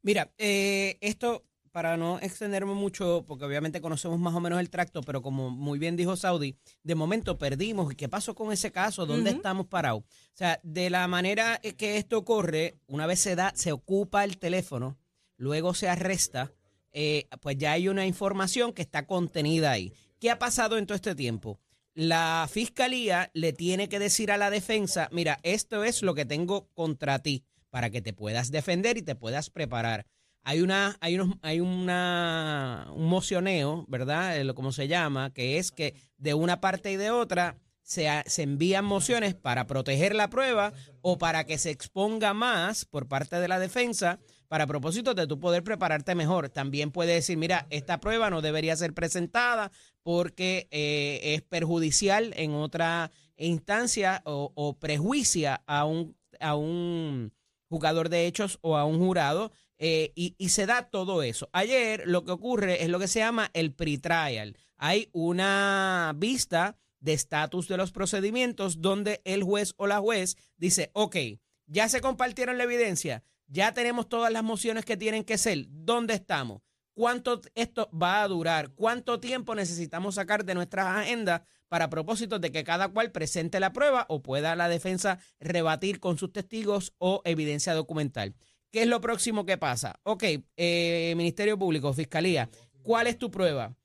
Mira, 0.02 0.32
eh, 0.38 0.98
esto, 1.00 1.44
para 1.76 1.98
no 1.98 2.18
extenderme 2.20 2.72
mucho, 2.72 3.22
porque 3.28 3.44
obviamente 3.44 3.82
conocemos 3.82 4.18
más 4.18 4.34
o 4.34 4.40
menos 4.40 4.60
el 4.60 4.70
tracto, 4.70 5.02
pero 5.02 5.20
como 5.20 5.50
muy 5.50 5.78
bien 5.78 5.94
dijo 5.94 6.16
Saudi, 6.16 6.56
de 6.82 6.94
momento 6.94 7.36
perdimos. 7.36 7.92
¿Y 7.92 7.96
qué 7.96 8.08
pasó 8.08 8.34
con 8.34 8.50
ese 8.50 8.72
caso? 8.72 9.04
¿Dónde 9.04 9.28
estamos 9.28 9.66
parados? 9.66 10.00
O 10.04 10.06
sea, 10.32 10.58
de 10.62 10.88
la 10.88 11.06
manera 11.06 11.60
que 11.76 11.98
esto 11.98 12.16
ocurre, 12.16 12.78
una 12.86 13.06
vez 13.06 13.20
se 13.20 13.36
da, 13.36 13.52
se 13.54 13.72
ocupa 13.72 14.24
el 14.24 14.38
teléfono, 14.38 14.96
luego 15.36 15.74
se 15.74 15.90
arresta, 15.90 16.50
eh, 16.92 17.28
pues 17.42 17.58
ya 17.58 17.72
hay 17.72 17.88
una 17.88 18.06
información 18.06 18.72
que 18.72 18.80
está 18.80 19.06
contenida 19.06 19.70
ahí. 19.70 19.92
¿Qué 20.18 20.30
ha 20.30 20.38
pasado 20.38 20.78
en 20.78 20.86
todo 20.86 20.96
este 20.96 21.14
tiempo? 21.14 21.60
La 21.92 22.48
fiscalía 22.50 23.30
le 23.34 23.52
tiene 23.52 23.90
que 23.90 23.98
decir 23.98 24.32
a 24.32 24.38
la 24.38 24.48
defensa, 24.48 25.10
mira, 25.12 25.40
esto 25.42 25.84
es 25.84 26.00
lo 26.00 26.14
que 26.14 26.24
tengo 26.24 26.70
contra 26.72 27.18
ti, 27.18 27.44
para 27.68 27.90
que 27.90 28.00
te 28.00 28.14
puedas 28.14 28.50
defender 28.50 28.96
y 28.96 29.02
te 29.02 29.14
puedas 29.14 29.50
preparar. 29.50 30.06
Hay 30.48 30.60
una, 30.60 30.96
hay 31.00 31.16
unos, 31.18 31.36
hay 31.42 31.58
una, 31.58 32.86
un 32.94 33.08
mocioneo, 33.08 33.84
¿verdad? 33.88 34.36
Eh, 34.38 34.44
lo- 34.44 34.54
Como 34.54 34.70
se 34.70 34.86
llama, 34.86 35.32
que 35.32 35.58
es 35.58 35.72
que 35.72 35.94
de 36.18 36.34
una 36.34 36.60
parte 36.60 36.92
y 36.92 36.96
de 36.96 37.10
otra 37.10 37.56
se, 37.82 38.08
se 38.26 38.42
envían 38.44 38.84
mociones 38.84 39.34
para 39.34 39.66
proteger 39.66 40.14
la 40.14 40.30
prueba 40.30 40.72
o 41.02 41.18
para 41.18 41.44
que 41.46 41.58
se 41.58 41.70
exponga 41.70 42.32
más 42.32 42.84
por 42.84 43.08
parte 43.08 43.40
de 43.40 43.48
la 43.48 43.58
defensa 43.58 44.20
para 44.46 44.68
propósito 44.68 45.14
de 45.14 45.26
tú 45.26 45.40
poder 45.40 45.64
prepararte 45.64 46.14
mejor. 46.14 46.48
También 46.48 46.92
puede 46.92 47.14
decir, 47.14 47.36
mira, 47.36 47.66
esta 47.70 47.98
prueba 47.98 48.30
no 48.30 48.40
debería 48.40 48.76
ser 48.76 48.94
presentada 48.94 49.72
porque 50.04 50.68
eh, 50.70 51.34
es 51.34 51.42
perjudicial 51.42 52.32
en 52.36 52.54
otra 52.54 53.10
instancia 53.36 54.22
o, 54.24 54.52
o 54.54 54.78
prejuicia 54.78 55.62
a 55.66 55.84
un, 55.84 56.16
a 56.38 56.54
un 56.54 57.32
jugador 57.68 58.08
de 58.10 58.26
hechos 58.26 58.58
o 58.62 58.76
a 58.76 58.84
un 58.84 58.98
jurado. 58.98 59.50
Eh, 59.78 60.12
y, 60.14 60.48
se 60.48 60.66
da 60.66 60.88
todo 60.88 61.22
eso. 61.22 61.50
Ayer 61.52 62.02
lo 62.06 62.24
que 62.24 62.32
ocurre 62.32 62.82
es 62.82 62.88
lo 62.88 62.98
que 62.98 63.08
se 63.08 63.18
llama 63.18 63.50
el 63.52 63.74
pre-trial. 63.74 64.56
Hay 64.76 65.10
una 65.12 66.14
vista 66.16 66.76
de 67.00 67.12
estatus 67.12 67.68
de 67.68 67.76
los 67.76 67.92
procedimientos 67.92 68.80
donde 68.80 69.20
el 69.24 69.42
juez 69.42 69.74
o 69.76 69.86
la 69.86 70.00
juez 70.00 70.36
dice, 70.56 70.90
ok, 70.94 71.16
ya 71.66 71.88
se 71.88 72.00
compartieron 72.00 72.58
la 72.58 72.64
evidencia, 72.64 73.22
ya 73.48 73.72
tenemos 73.72 74.08
todas 74.08 74.32
las 74.32 74.42
mociones 74.42 74.84
que 74.84 74.96
tienen 74.96 75.24
que 75.24 75.38
ser, 75.38 75.66
¿dónde 75.68 76.14
estamos? 76.14 76.62
¿Cuánto 76.94 77.42
esto 77.54 77.90
va 77.90 78.22
a 78.22 78.28
durar? 78.28 78.70
¿Cuánto 78.70 79.20
tiempo 79.20 79.54
necesitamos 79.54 80.14
sacar 80.14 80.46
de 80.46 80.54
nuestras 80.54 80.86
agendas 80.86 81.42
para 81.68 81.90
propósitos 81.90 82.40
de 82.40 82.50
que 82.50 82.64
cada 82.64 82.88
cual 82.88 83.12
presente 83.12 83.60
la 83.60 83.74
prueba 83.74 84.06
o 84.08 84.22
pueda 84.22 84.56
la 84.56 84.70
defensa 84.70 85.18
rebatir 85.38 86.00
con 86.00 86.16
sus 86.16 86.32
testigos 86.32 86.94
o 86.96 87.20
evidencia 87.26 87.74
documental? 87.74 88.34
¿Qué 88.70 88.82
es 88.82 88.88
lo 88.88 89.00
próximo 89.00 89.46
que 89.46 89.58
pasa? 89.58 89.98
Ok, 90.02 90.24
eh, 90.56 91.14
Ministerio 91.16 91.58
Público, 91.58 91.92
Fiscalía, 91.92 92.48
¿cuál 92.82 93.06
es 93.06 93.18
tu 93.18 93.30
prueba? 93.30 93.76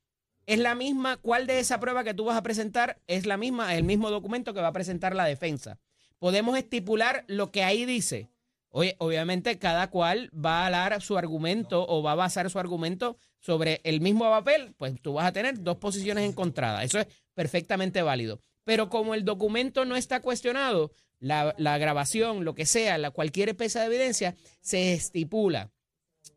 ¿Es 0.46 0.58
la 0.58 0.74
misma? 0.74 1.16
¿Cuál 1.18 1.46
de 1.46 1.60
esa 1.60 1.78
prueba 1.78 2.04
que 2.04 2.14
tú 2.14 2.24
vas 2.24 2.36
a 2.36 2.42
presentar 2.42 3.00
es 3.06 3.26
la 3.26 3.36
misma? 3.36 3.74
El 3.74 3.84
mismo 3.84 4.10
documento 4.10 4.52
que 4.52 4.60
va 4.60 4.68
a 4.68 4.72
presentar 4.72 5.14
la 5.14 5.24
defensa. 5.24 5.78
Podemos 6.18 6.58
estipular 6.58 7.24
lo 7.28 7.50
que 7.50 7.62
ahí 7.62 7.84
dice. 7.84 8.28
Obviamente 8.70 9.58
cada 9.58 9.90
cual 9.90 10.30
va 10.34 10.66
a 10.66 10.70
dar 10.70 11.02
su 11.02 11.18
argumento 11.18 11.86
o 11.86 12.02
va 12.02 12.12
a 12.12 12.16
basar 12.16 12.48
su 12.48 12.58
argumento 12.58 13.18
sobre 13.38 13.82
el 13.84 14.00
mismo 14.00 14.24
papel, 14.24 14.72
pues 14.78 15.00
tú 15.02 15.12
vas 15.12 15.26
a 15.26 15.32
tener 15.32 15.62
dos 15.62 15.76
posiciones 15.76 16.28
encontradas. 16.28 16.84
Eso 16.84 16.98
es 16.98 17.06
perfectamente 17.34 18.00
válido. 18.00 18.40
Pero 18.64 18.88
como 18.88 19.14
el 19.14 19.24
documento 19.24 19.84
no 19.84 19.94
está 19.94 20.20
cuestionado, 20.20 20.92
la, 21.22 21.54
la 21.56 21.78
grabación, 21.78 22.44
lo 22.44 22.54
que 22.54 22.66
sea, 22.66 22.98
la, 22.98 23.10
cualquier 23.10 23.56
pieza 23.56 23.80
de 23.80 23.86
evidencia, 23.86 24.34
se 24.60 24.92
estipula. 24.92 25.70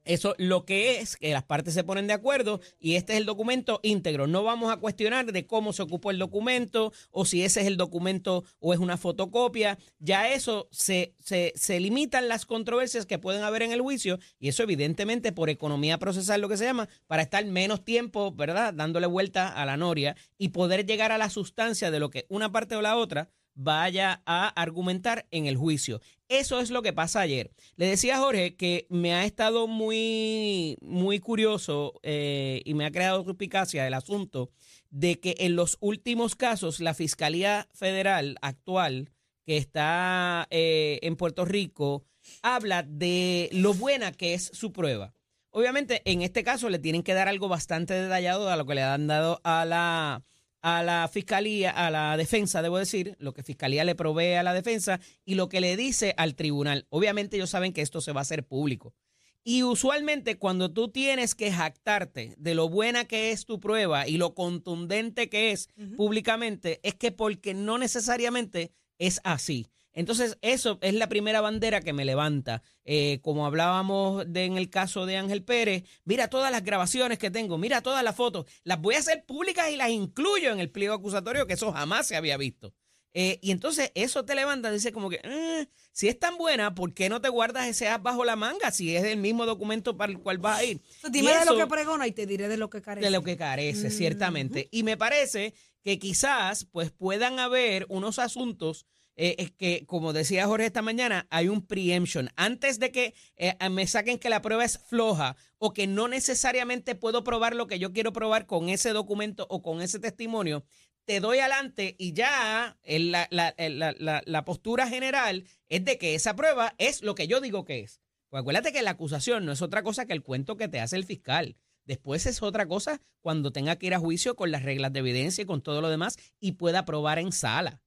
Eso 0.03 0.35
lo 0.37 0.65
que 0.65 0.99
es 0.99 1.17
que 1.17 1.33
las 1.33 1.43
partes 1.43 1.73
se 1.73 1.83
ponen 1.83 2.05
de 2.05 2.13
acuerdo 2.13 2.61
y 2.79 2.95
este 2.95 3.13
es 3.13 3.19
el 3.19 3.25
documento 3.25 3.79
íntegro. 3.81 4.27
No 4.27 4.43
vamos 4.43 4.71
a 4.71 4.77
cuestionar 4.77 5.31
de 5.31 5.47
cómo 5.47 5.73
se 5.73 5.81
ocupó 5.81 6.11
el 6.11 6.19
documento 6.19 6.93
o 7.09 7.25
si 7.25 7.43
ese 7.43 7.61
es 7.61 7.67
el 7.67 7.75
documento 7.75 8.43
o 8.59 8.73
es 8.73 8.79
una 8.79 8.97
fotocopia. 8.97 9.79
Ya 9.97 10.31
eso 10.31 10.67
se, 10.71 11.15
se, 11.19 11.53
se 11.55 11.79
limitan 11.79 12.27
las 12.27 12.45
controversias 12.45 13.07
que 13.07 13.17
pueden 13.17 13.41
haber 13.41 13.63
en 13.63 13.71
el 13.71 13.81
juicio 13.81 14.19
y 14.39 14.49
eso 14.49 14.61
evidentemente 14.61 15.31
por 15.31 15.49
economía 15.49 15.97
procesal 15.97 16.39
lo 16.39 16.49
que 16.49 16.57
se 16.57 16.65
llama, 16.65 16.87
para 17.07 17.23
estar 17.23 17.43
menos 17.45 17.83
tiempo, 17.83 18.31
¿verdad? 18.31 18.75
Dándole 18.75 19.07
vuelta 19.07 19.49
a 19.49 19.65
la 19.65 19.75
noria 19.75 20.15
y 20.37 20.49
poder 20.49 20.85
llegar 20.85 21.11
a 21.11 21.17
la 21.17 21.31
sustancia 21.31 21.89
de 21.89 21.99
lo 21.99 22.11
que 22.11 22.27
una 22.29 22.51
parte 22.51 22.75
o 22.75 22.81
la 22.83 22.95
otra 22.95 23.31
vaya 23.55 24.21
a 24.25 24.49
argumentar 24.49 25.25
en 25.31 25.47
el 25.47 25.57
juicio. 25.57 26.01
Eso 26.27 26.59
es 26.59 26.69
lo 26.69 26.81
que 26.81 26.93
pasa 26.93 27.21
ayer. 27.21 27.51
Le 27.75 27.87
decía 27.87 28.17
a 28.17 28.19
Jorge 28.19 28.55
que 28.55 28.87
me 28.89 29.13
ha 29.13 29.25
estado 29.25 29.67
muy, 29.67 30.77
muy 30.81 31.19
curioso 31.19 31.93
eh, 32.03 32.61
y 32.65 32.73
me 32.73 32.85
ha 32.85 32.91
creado 32.91 33.23
suspicacia 33.23 33.87
el 33.87 33.93
asunto 33.93 34.51
de 34.89 35.19
que 35.19 35.35
en 35.39 35.55
los 35.55 35.77
últimos 35.81 36.35
casos 36.35 36.79
la 36.79 36.93
Fiscalía 36.93 37.67
Federal 37.73 38.37
actual 38.41 39.11
que 39.45 39.57
está 39.57 40.47
eh, 40.49 40.99
en 41.03 41.15
Puerto 41.15 41.45
Rico 41.45 42.03
habla 42.41 42.83
de 42.83 43.49
lo 43.51 43.73
buena 43.73 44.11
que 44.11 44.33
es 44.33 44.49
su 44.53 44.71
prueba. 44.71 45.13
Obviamente, 45.51 46.01
en 46.05 46.21
este 46.21 46.43
caso 46.43 46.69
le 46.69 46.79
tienen 46.79 47.03
que 47.03 47.13
dar 47.13 47.29
algo 47.29 47.47
bastante 47.47 47.93
detallado 47.93 48.49
a 48.49 48.57
lo 48.57 48.65
que 48.65 48.75
le 48.75 48.83
han 48.83 49.07
dado 49.07 49.39
a 49.43 49.63
la, 49.63 50.23
a 50.67 50.81
la 50.81 51.07
fiscalía, 51.07 51.69
a 51.69 51.91
la 51.91 52.17
defensa, 52.17 52.63
debo 52.63 52.79
decir, 52.79 53.15
lo 53.19 53.35
que 53.35 53.43
fiscalía 53.43 53.83
le 53.83 53.93
provee 53.93 54.33
a 54.33 54.41
la 54.41 54.51
defensa 54.51 54.99
y 55.23 55.35
lo 55.35 55.47
que 55.47 55.61
le 55.61 55.77
dice 55.77 56.15
al 56.17 56.33
tribunal. 56.33 56.87
Obviamente 56.89 57.35
ellos 57.35 57.51
saben 57.51 57.71
que 57.71 57.83
esto 57.83 58.01
se 58.01 58.13
va 58.13 58.21
a 58.21 58.23
hacer 58.23 58.47
público. 58.47 58.95
Y 59.43 59.61
usualmente 59.61 60.39
cuando 60.39 60.73
tú 60.73 60.87
tienes 60.87 61.35
que 61.35 61.51
jactarte 61.51 62.33
de 62.39 62.55
lo 62.55 62.67
buena 62.67 63.05
que 63.05 63.29
es 63.29 63.45
tu 63.45 63.59
prueba 63.59 64.07
y 64.07 64.17
lo 64.17 64.33
contundente 64.33 65.29
que 65.29 65.51
es 65.51 65.69
públicamente, 65.97 66.79
es 66.81 66.95
que 66.95 67.11
porque 67.11 67.53
no 67.53 67.77
necesariamente 67.77 68.71
es 68.97 69.21
así. 69.23 69.67
Entonces, 69.95 70.37
eso 70.41 70.77
es 70.81 70.93
la 70.93 71.09
primera 71.09 71.41
bandera 71.41 71.81
que 71.81 71.93
me 71.93 72.05
levanta. 72.05 72.61
Eh, 72.83 73.19
como 73.23 73.45
hablábamos 73.47 74.25
de, 74.31 74.43
en 74.43 74.57
el 74.57 74.69
caso 74.69 75.05
de 75.07 75.17
Ángel 75.17 75.43
Pérez, 75.43 75.83
mira 76.03 76.29
todas 76.29 76.51
las 76.51 76.63
grabaciones 76.63 77.17
que 77.17 77.31
tengo, 77.31 77.57
mira 77.57 77.81
todas 77.81 78.03
las 78.03 78.15
fotos, 78.15 78.45
las 78.63 78.79
voy 78.81 78.95
a 78.95 78.99
hacer 78.99 79.25
públicas 79.25 79.71
y 79.71 79.77
las 79.77 79.89
incluyo 79.89 80.51
en 80.51 80.59
el 80.59 80.69
pliego 80.69 80.93
acusatorio, 80.93 81.47
que 81.47 81.53
eso 81.53 81.71
jamás 81.71 82.05
se 82.07 82.15
había 82.15 82.37
visto. 82.37 82.73
Eh, 83.17 83.39
y 83.41 83.51
entonces 83.51 83.93
eso 83.95 84.25
te 84.25 84.35
levanta, 84.35 84.69
dice 84.69 84.91
como 84.91 85.09
que, 85.09 85.21
"Eh, 85.23 85.69
si 85.93 86.09
es 86.09 86.19
tan 86.19 86.37
buena, 86.37 86.75
¿por 86.75 86.93
qué 86.93 87.07
no 87.07 87.21
te 87.21 87.29
guardas 87.29 87.65
ese 87.65 87.87
as 87.87 88.03
bajo 88.03 88.25
la 88.25 88.35
manga 88.35 88.71
si 88.71 88.93
es 88.93 89.05
el 89.05 89.15
mismo 89.17 89.45
documento 89.45 89.95
para 89.95 90.11
el 90.11 90.19
cual 90.19 90.37
vas 90.37 90.59
a 90.59 90.63
ir? 90.65 90.81
Dime 91.09 91.33
de 91.33 91.45
lo 91.45 91.55
que 91.55 91.65
pregona 91.67 92.05
y 92.07 92.11
te 92.11 92.25
diré 92.25 92.49
de 92.49 92.57
lo 92.57 92.69
que 92.69 92.81
carece. 92.81 93.05
de 93.05 93.11
lo 93.11 93.23
que 93.23 93.37
carece, 93.37 93.87
Mm, 93.87 93.91
ciertamente. 93.91 94.67
Y 94.69 94.83
me 94.83 94.97
parece 94.97 95.53
que 95.81 95.97
quizás 95.97 96.65
pues 96.65 96.91
puedan 96.91 97.39
haber 97.39 97.85
unos 97.87 98.19
asuntos 98.19 98.85
eh, 99.15 99.35
es 99.39 99.51
que, 99.51 99.85
como 99.85 100.11
decía 100.13 100.45
Jorge 100.47 100.65
esta 100.67 100.81
mañana, 100.81 101.27
hay 101.29 101.47
un 101.47 101.65
preemption. 101.65 102.29
Antes 102.35 102.79
de 102.79 102.91
que 102.91 103.13
eh, 103.37 103.55
me 103.69 103.87
saquen 103.87 104.19
que 104.19 104.29
la 104.29 104.41
prueba 104.41 104.65
es 104.65 104.77
floja 104.77 105.35
o 105.57 105.71
que 105.73 105.87
no 105.87 106.07
necesariamente 106.07 106.95
puedo 106.95 107.23
probar 107.23 107.55
lo 107.55 107.67
que 107.67 107.79
yo 107.79 107.93
quiero 107.93 108.11
probar 108.13 108.45
con 108.45 108.69
ese 108.69 108.89
documento 108.91 109.47
o 109.49 109.61
con 109.61 109.81
ese 109.81 109.99
testimonio, 109.99 110.65
te 111.05 111.19
doy 111.19 111.39
adelante 111.39 111.95
y 111.99 112.13
ya 112.13 112.77
el- 112.83 113.11
la, 113.11 113.27
la- 113.29 113.53
la- 113.57 113.95
la- 113.97 114.23
la 114.25 114.45
postura 114.45 114.87
general 114.87 115.45
es 115.69 115.85
de 115.85 115.97
que 115.97 116.15
esa 116.15 116.35
prueba 116.35 116.73
es 116.77 117.01
lo 117.03 117.15
que 117.15 117.27
yo 117.27 117.41
digo 117.41 117.63
que 117.63 117.81
es. 117.81 118.01
Pues 118.29 118.41
acuérdate 118.41 118.73
que 118.73 118.81
la 118.81 118.91
acusación 118.91 119.45
no 119.45 119.51
es 119.51 119.61
otra 119.61 119.83
cosa 119.83 120.05
que 120.05 120.13
el 120.13 120.23
cuento 120.23 120.57
que 120.57 120.67
te 120.67 120.79
hace 120.81 120.95
el 120.97 121.05
fiscal. 121.05 121.55
Después 121.85 122.25
es 122.25 122.41
otra 122.41 122.67
cosa 122.67 122.99
cuando 123.21 123.51
tenga 123.51 123.75
que 123.77 123.85
ir 123.85 123.93
a 123.93 123.99
juicio 123.99 124.35
con 124.35 124.49
las 124.51 124.63
reglas 124.63 124.91
de 124.91 124.99
evidencia 124.99 125.43
y 125.43 125.45
con 125.45 125.61
todo 125.61 125.79
lo 125.81 125.89
demás 125.89 126.17
y 126.39 126.53
pueda 126.53 126.83
probar 126.85 127.19
en 127.19 127.31
sala. 127.31 127.81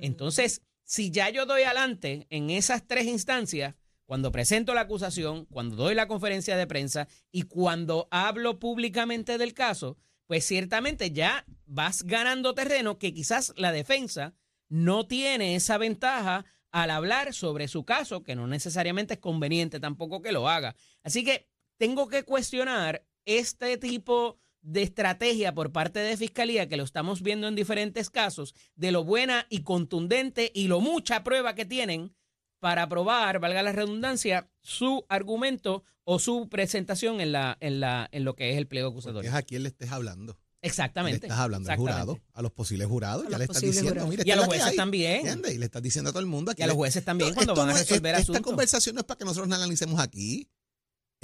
Entonces, 0.00 0.60
si 0.84 1.10
ya 1.10 1.30
yo 1.30 1.46
doy 1.46 1.62
adelante 1.62 2.26
en 2.30 2.50
esas 2.50 2.86
tres 2.86 3.06
instancias, 3.06 3.74
cuando 4.06 4.32
presento 4.32 4.74
la 4.74 4.82
acusación, 4.82 5.46
cuando 5.46 5.76
doy 5.76 5.94
la 5.94 6.08
conferencia 6.08 6.56
de 6.56 6.66
prensa 6.66 7.08
y 7.32 7.42
cuando 7.42 8.06
hablo 8.10 8.58
públicamente 8.58 9.38
del 9.38 9.54
caso, 9.54 9.96
pues 10.26 10.44
ciertamente 10.44 11.10
ya 11.10 11.44
vas 11.66 12.02
ganando 12.02 12.54
terreno 12.54 12.98
que 12.98 13.14
quizás 13.14 13.52
la 13.56 13.72
defensa 13.72 14.34
no 14.68 15.06
tiene 15.06 15.54
esa 15.54 15.78
ventaja 15.78 16.44
al 16.70 16.90
hablar 16.90 17.32
sobre 17.34 17.68
su 17.68 17.84
caso, 17.84 18.22
que 18.22 18.34
no 18.34 18.46
necesariamente 18.46 19.14
es 19.14 19.20
conveniente 19.20 19.80
tampoco 19.80 20.20
que 20.22 20.32
lo 20.32 20.48
haga. 20.48 20.74
Así 21.02 21.24
que 21.24 21.48
tengo 21.78 22.08
que 22.08 22.24
cuestionar 22.24 23.06
este 23.24 23.78
tipo 23.78 24.38
de 24.64 24.82
estrategia 24.82 25.54
por 25.54 25.70
parte 25.72 26.00
de 26.00 26.16
Fiscalía, 26.16 26.68
que 26.68 26.76
lo 26.76 26.82
estamos 26.84 27.22
viendo 27.22 27.46
en 27.48 27.54
diferentes 27.54 28.10
casos, 28.10 28.54
de 28.74 28.90
lo 28.92 29.04
buena 29.04 29.46
y 29.50 29.60
contundente 29.62 30.50
y 30.54 30.66
lo 30.68 30.80
mucha 30.80 31.22
prueba 31.22 31.54
que 31.54 31.64
tienen 31.66 32.14
para 32.60 32.88
probar, 32.88 33.38
valga 33.40 33.62
la 33.62 33.72
redundancia, 33.72 34.48
su 34.62 35.04
argumento 35.10 35.84
o 36.04 36.18
su 36.18 36.48
presentación 36.48 37.20
en, 37.20 37.32
la, 37.32 37.56
en, 37.60 37.78
la, 37.78 38.08
en 38.10 38.24
lo 38.24 38.34
que 38.36 38.50
es 38.50 38.56
el 38.56 38.66
pliego 38.66 38.88
Porque 38.88 39.00
acusatorio. 39.00 39.30
es 39.30 39.36
a 39.36 39.42
quien 39.42 39.62
le 39.62 39.68
estés 39.68 39.92
hablando. 39.92 40.38
Exactamente. 40.62 41.20
Le 41.20 41.26
estás 41.26 41.40
hablando 41.40 41.70
al 41.70 41.76
jurado, 41.76 42.18
a 42.32 42.40
los 42.40 42.50
posibles 42.52 42.86
jurados, 42.88 43.26
A 43.26 43.30
ya 43.30 43.36
le 43.36 43.44
estás 43.44 43.56
posibles 43.56 43.74
diciendo, 43.76 43.90
jurados. 44.00 44.10
mira, 44.10 44.22
Y 44.26 44.30
a 44.30 44.36
los 44.36 44.46
jueces 44.46 44.66
hay, 44.68 44.76
también. 44.76 45.16
¿entiendes? 45.16 45.54
Y 45.54 45.58
le 45.58 45.66
estás 45.66 45.82
diciendo 45.82 46.08
a 46.08 46.12
todo 46.14 46.20
el 46.20 46.26
mundo. 46.26 46.52
aquí 46.52 46.62
Y 46.62 46.64
a 46.64 46.66
los 46.68 46.76
jueces 46.76 47.04
también 47.04 47.34
cuando 47.34 47.54
van 47.54 47.68
a 47.68 47.72
no 47.72 47.78
es- 47.78 47.86
resolver 47.86 48.12
Esta 48.14 48.22
asuntos. 48.22 48.42
conversación 48.42 48.94
no 48.94 49.00
es 49.02 49.06
para 49.06 49.18
que 49.18 49.24
nosotros 49.26 49.46
la 49.50 49.56
analicemos 49.56 50.00
aquí. 50.00 50.48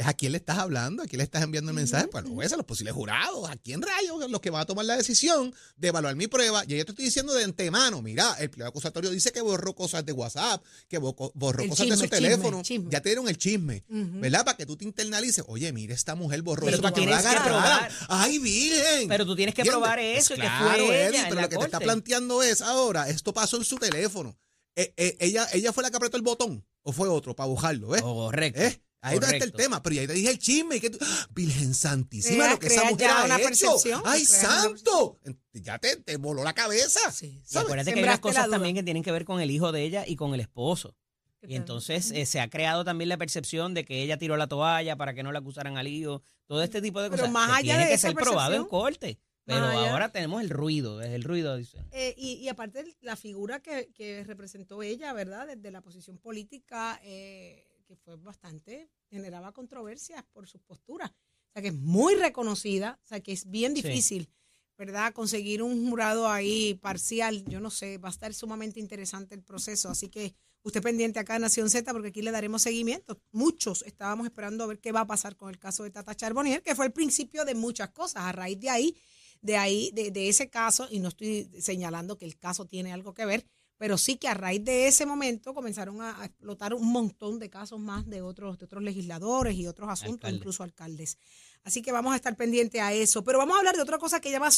Es 0.01 0.07
a 0.07 0.15
quién 0.15 0.33
le 0.33 0.39
estás 0.39 0.59
hablando, 0.59 1.03
a 1.03 1.07
quién 1.07 1.19
le 1.19 1.25
estás 1.25 1.43
enviando 1.43 1.71
el 1.71 1.77
mensaje, 1.77 2.09
pues 2.09 2.23
a 2.25 2.27
los 2.27 2.35
jueces, 2.35 2.53
a 2.53 2.57
los 2.57 2.67
posibles 2.67 2.95
jurados, 2.95 3.49
a 3.49 3.57
quién 3.57 3.81
rayos, 3.83 4.31
los 4.31 4.41
que 4.41 4.51
van 4.51 4.63
a 4.63 4.67
tomar 4.67 4.85
la 4.85 4.97
decisión 4.97 5.55
de 5.77 5.89
evaluar 5.89 6.17
mi 6.17 6.27
prueba. 6.27 6.65
Y 6.67 6.77
yo 6.77 6.85
te 6.85 6.93
estoy 6.93 7.05
diciendo 7.05 7.33
de 7.35 7.45
antemano, 7.45 8.03
mira, 8.03 8.35
el 8.41 8.51
pliego 8.51 8.69
acusatorio 8.69 9.11
dice 9.11 9.33
que 9.33 9.41
borró 9.41 9.75
cosas 9.75 10.05
de 10.05 10.13
WhatsApp, 10.13 10.63
que 10.89 10.99
bo- 10.99 11.15
borró 11.35 11.63
El 11.63 11.69
cosas 11.71 11.87
de 11.89 11.97
su 11.97 12.03
chisme, 12.03 12.17
teléfono, 12.17 12.63
chisme. 12.63 12.91
ya 12.91 13.01
te 13.01 13.09
dieron 13.11 13.29
el 13.29 13.39
chisme. 13.39 13.85
¿verdad? 13.89 14.45
Para 14.45 14.57
que 14.57 14.67
tú 14.67 14.77
te 14.77 14.85
internalices, 14.85 15.45
oye, 15.49 15.73
mira, 15.73 15.95
esta 15.95 16.15
mujer 16.15 16.43
borró 16.43 16.65
Pero 16.67 16.77
eso 16.77 16.83
para 16.83 16.95
que 16.95 17.03
agarraran. 17.13 17.45
probar. 17.45 17.93
¡Ay, 18.09 18.39
virgen! 18.39 19.09
Pero 19.09 19.27
tú 19.27 19.37
tienes 19.37 19.55
que 19.55 19.63
¿Entiendes? 19.63 19.81
probar 19.81 19.99
eso 19.99 20.33
y 20.35 20.37
que 20.37 20.43
claro, 20.43 20.87
fue 20.87 21.05
Eddie, 21.05 21.27
pero 21.29 21.41
lo 21.41 21.49
que 21.49 21.57
te 21.57 21.65
está 21.65 21.81
planteando 21.81 22.43
es 22.43 22.61
ahora, 22.63 23.09
esto 23.09 23.33
pasó 23.33 23.57
en 23.57 23.65
su 23.65 23.77
teléfono. 23.77 24.37
Eh, 24.77 24.95
eh, 24.97 25.17
ella, 25.21 25.47
ella 25.53 25.73
fue 25.73 25.83
la 25.83 25.91
que 25.91 25.97
apretó 25.97 26.17
el 26.17 26.23
botón, 26.23 26.65
o 26.83 26.93
fue 26.93 27.09
otro, 27.09 27.35
para 27.35 27.49
buscarlo, 27.49 27.89
¿ves? 27.89 28.03
Correcto. 28.03 28.61
¿Eh? 28.61 28.81
Ahí 29.03 29.15
donde 29.19 29.27
está 29.27 29.45
el 29.47 29.53
correcto. 29.53 29.57
tema, 29.59 29.83
pero 29.83 29.97
ya 29.97 30.07
te 30.07 30.13
dije 30.13 30.31
el 30.31 30.39
chisme. 30.39 30.77
y 30.77 30.81
que 30.81 30.91
tú- 30.91 30.99
¡Ah! 31.01 31.29
Virgen 31.31 31.73
Santísima, 31.75 32.37
Crea- 32.45 32.51
lo 32.53 32.59
que 32.59 32.67
esa 32.67 32.85
mujer 32.85 33.11
ha 33.11 33.25
una 33.25 33.37
hecho. 33.37 33.45
percepción, 33.49 34.03
¡Ay, 34.05 34.25
santo! 34.27 35.19
Ya 35.55 35.79
te, 35.79 35.97
te 35.97 36.17
voló 36.17 36.45
la 36.45 36.53
cabeza. 36.53 37.11
Sí, 37.11 37.41
sí. 37.45 37.55
Y 37.57 37.59
acuérdate 37.59 37.93
que 37.93 37.99
hay 38.01 38.05
unas 38.05 38.21
cosas 38.21 38.49
también 38.51 38.75
que 38.75 38.83
tienen 38.83 39.03
que 39.03 39.13
ver 39.13 39.25
con 39.25 39.41
el 39.41 39.51
hijo 39.51 39.73
de 39.73 39.83
ella 39.85 40.05
y 40.07 40.17
con 40.17 40.35
el 40.35 40.41
esposo. 40.41 40.95
¿Qué 41.41 41.47
Y 41.53 41.57
entonces 41.57 42.11
eh, 42.11 42.27
se 42.27 42.39
ha 42.41 42.51
creado 42.51 42.85
también 42.85 43.09
la 43.09 43.17
percepción 43.17 43.73
de 43.73 43.87
que 43.87 44.03
ella 44.03 44.19
tiró 44.19 44.37
la 44.37 44.47
toalla 44.47 44.97
para 44.97 45.15
que 45.15 45.23
no 45.23 45.33
la 45.33 45.39
acusaran 45.39 45.79
al 45.79 45.89
hijo. 45.89 46.23
Todo 46.47 46.63
este 46.63 46.83
tipo 46.83 47.01
de 47.01 47.09
Pero 47.09 47.23
cosas 47.23 47.33
más 47.33 47.47
que 47.49 47.53
allá 47.55 47.63
tiene 47.63 47.79
de 47.85 47.89
que 47.89 47.95
esa 47.95 48.09
ser 48.09 48.17
probado 48.17 48.55
en 48.55 48.65
corte. 48.67 49.19
Pero 49.47 49.61
más 49.61 49.75
ahora 49.89 50.13
tenemos 50.13 50.43
el 50.43 50.51
ruido, 50.51 51.01
es 51.01 51.09
el 51.11 51.25
ruido, 51.25 51.57
dice. 51.57 51.79
Eh, 51.93 52.15
y, 52.19 52.33
y 52.35 52.49
aparte 52.49 52.85
la 53.01 53.17
figura 53.17 53.61
que, 53.61 53.89
que 53.95 54.23
representó 54.25 54.83
ella, 54.83 55.13
¿verdad? 55.15 55.47
Desde 55.47 55.71
la 55.71 55.81
posición 55.81 56.19
política, 56.19 57.01
eh, 57.03 57.67
que 57.91 57.97
fue 57.97 58.15
bastante, 58.15 58.89
generaba 59.11 59.51
controversias 59.53 60.23
por 60.33 60.47
sus 60.47 60.61
posturas. 60.63 61.11
O 61.11 61.53
sea, 61.53 61.63
que 61.63 61.69
es 61.69 61.75
muy 61.75 62.15
reconocida, 62.15 63.01
o 63.03 63.07
sea, 63.07 63.19
que 63.19 63.33
es 63.33 63.51
bien 63.51 63.75
Sí. 63.75 63.83
difícil, 63.83 64.31
¿verdad? 64.79 65.13
Conseguir 65.13 65.61
un 65.61 65.91
jurado 65.91 66.29
ahí 66.29 66.75
parcial, 66.75 67.45
yo 67.47 67.59
no 67.59 67.69
sé, 67.69 67.99
va 67.99 68.09
a 68.09 68.13
estar 68.13 68.33
sumamente 68.33 68.79
interesante 68.79 69.35
el 69.35 69.43
proceso. 69.43 69.89
Así 69.89 70.09
que 70.09 70.37
usted 70.63 70.81
pendiente 70.81 71.19
acá 71.19 71.35
en 71.35 71.43
Nación 71.43 71.69
Z, 71.69 71.91
porque 71.93 72.09
aquí 72.09 72.23
le 72.23 72.31
daremos 72.31 72.63
seguimiento. 72.63 73.21
Muchos 73.33 73.83
estábamos 73.83 74.25
esperando 74.27 74.63
a 74.63 74.69
ver 74.69 74.79
qué 74.79 74.93
va 74.93 75.01
a 75.01 75.07
pasar 75.09 75.35
con 75.37 75.51
el 75.51 75.59
caso 75.59 75.83
de 75.83 75.91
Tata 75.91 76.15
Charbonnier, 76.15 76.63
que 76.63 76.77
fue 76.77 76.87
el 76.87 76.93
principio 76.93 77.45
de 77.45 77.57
muchas 77.57 77.91
cosas. 77.91 78.23
A 78.23 78.31
raíz 78.31 78.61
de 78.61 78.71
ahí, 78.71 78.97
de 79.43 79.57
ahí, 79.57 79.91
de, 79.95 80.13
de 80.13 80.29
ese 80.29 80.49
caso, 80.49 80.87
y 80.93 81.01
no 81.01 81.09
estoy 81.09 81.51
señalando 81.59 82.17
que 82.17 82.27
el 82.27 82.39
caso 82.39 82.67
tiene 82.67 82.93
algo 82.93 83.15
que 83.15 83.27
ver, 83.27 83.45
pero 83.81 83.97
sí 83.97 84.17
que 84.17 84.29
a 84.29 84.35
raíz 84.35 84.63
de 84.63 84.89
ese 84.89 85.07
momento 85.07 85.55
comenzaron 85.55 86.03
a, 86.03 86.21
a 86.21 86.27
explotar 86.27 86.75
un 86.75 86.93
montón 86.93 87.39
de 87.39 87.49
casos 87.49 87.81
más 87.81 88.07
de 88.07 88.21
otros, 88.21 88.59
de 88.59 88.67
otros 88.67 88.83
legisladores 88.83 89.57
y 89.57 89.67
otros 89.67 89.89
asuntos, 89.89 90.31
incluso 90.31 90.63
alcaldes. 90.63 91.17
Así 91.65 91.81
que 91.81 91.91
vamos 91.91 92.13
a 92.13 92.17
estar 92.17 92.37
pendientes 92.37 92.79
a 92.83 92.93
eso. 92.93 93.25
Pero 93.25 93.39
vamos 93.39 93.57
a 93.57 93.61
hablar 93.61 93.77
de 93.77 93.81
otra 93.81 93.97
cosa 93.97 94.21
que 94.21 94.31
llama 94.31 94.51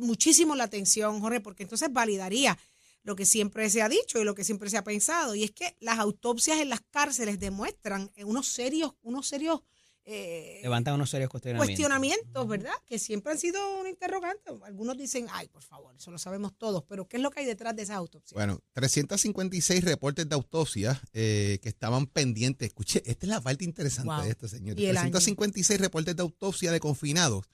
muchísimo 0.00 0.54
la 0.54 0.64
atención, 0.64 1.20
Jorge, 1.22 1.40
porque 1.40 1.62
entonces 1.62 1.90
validaría 1.90 2.58
lo 3.02 3.16
que 3.16 3.24
siempre 3.24 3.70
se 3.70 3.80
ha 3.80 3.88
dicho 3.88 4.20
y 4.20 4.24
lo 4.24 4.34
que 4.34 4.44
siempre 4.44 4.68
se 4.68 4.76
ha 4.76 4.84
pensado, 4.84 5.34
y 5.34 5.42
es 5.42 5.52
que 5.52 5.74
las 5.80 5.98
autopsias 5.98 6.60
en 6.60 6.68
las 6.68 6.82
cárceles 6.82 7.40
demuestran 7.40 8.12
unos 8.26 8.46
serios, 8.46 8.92
unos 9.00 9.26
serios 9.26 9.62
eh, 10.04 10.60
Levantan 10.62 10.94
unos 10.94 11.10
serios 11.10 11.30
cuestionamientos. 11.30 11.66
cuestionamientos, 11.68 12.48
¿verdad? 12.48 12.72
Que 12.86 12.98
siempre 12.98 13.32
han 13.32 13.38
sido 13.38 13.58
un 13.80 13.86
interrogante. 13.86 14.50
Algunos 14.64 14.96
dicen, 14.98 15.26
ay, 15.30 15.48
por 15.48 15.62
favor, 15.62 15.94
eso 15.94 16.10
lo 16.10 16.18
sabemos 16.18 16.52
todos, 16.56 16.82
pero 16.88 17.06
¿qué 17.06 17.18
es 17.18 17.22
lo 17.22 17.30
que 17.30 17.40
hay 17.40 17.46
detrás 17.46 17.76
de 17.76 17.82
esas 17.82 17.96
autopsias? 17.96 18.34
Bueno, 18.34 18.60
356 18.72 19.84
reportes 19.84 20.28
de 20.28 20.34
autopsia 20.34 21.00
eh, 21.12 21.58
que 21.62 21.68
estaban 21.68 22.06
pendientes. 22.06 22.68
Escuche, 22.68 23.02
esta 23.06 23.26
es 23.26 23.30
la 23.30 23.40
parte 23.40 23.64
interesante 23.64 24.10
Wow. 24.10 24.22
de 24.24 24.30
esto, 24.30 24.48
señor. 24.48 24.78
Y 24.80 24.86
el 24.86 24.96
año. 24.96 25.10
356 25.10 25.80
reportes 25.80 26.16
de 26.16 26.22
autopsia 26.22 26.72
de 26.72 26.80
confinados 26.80 27.44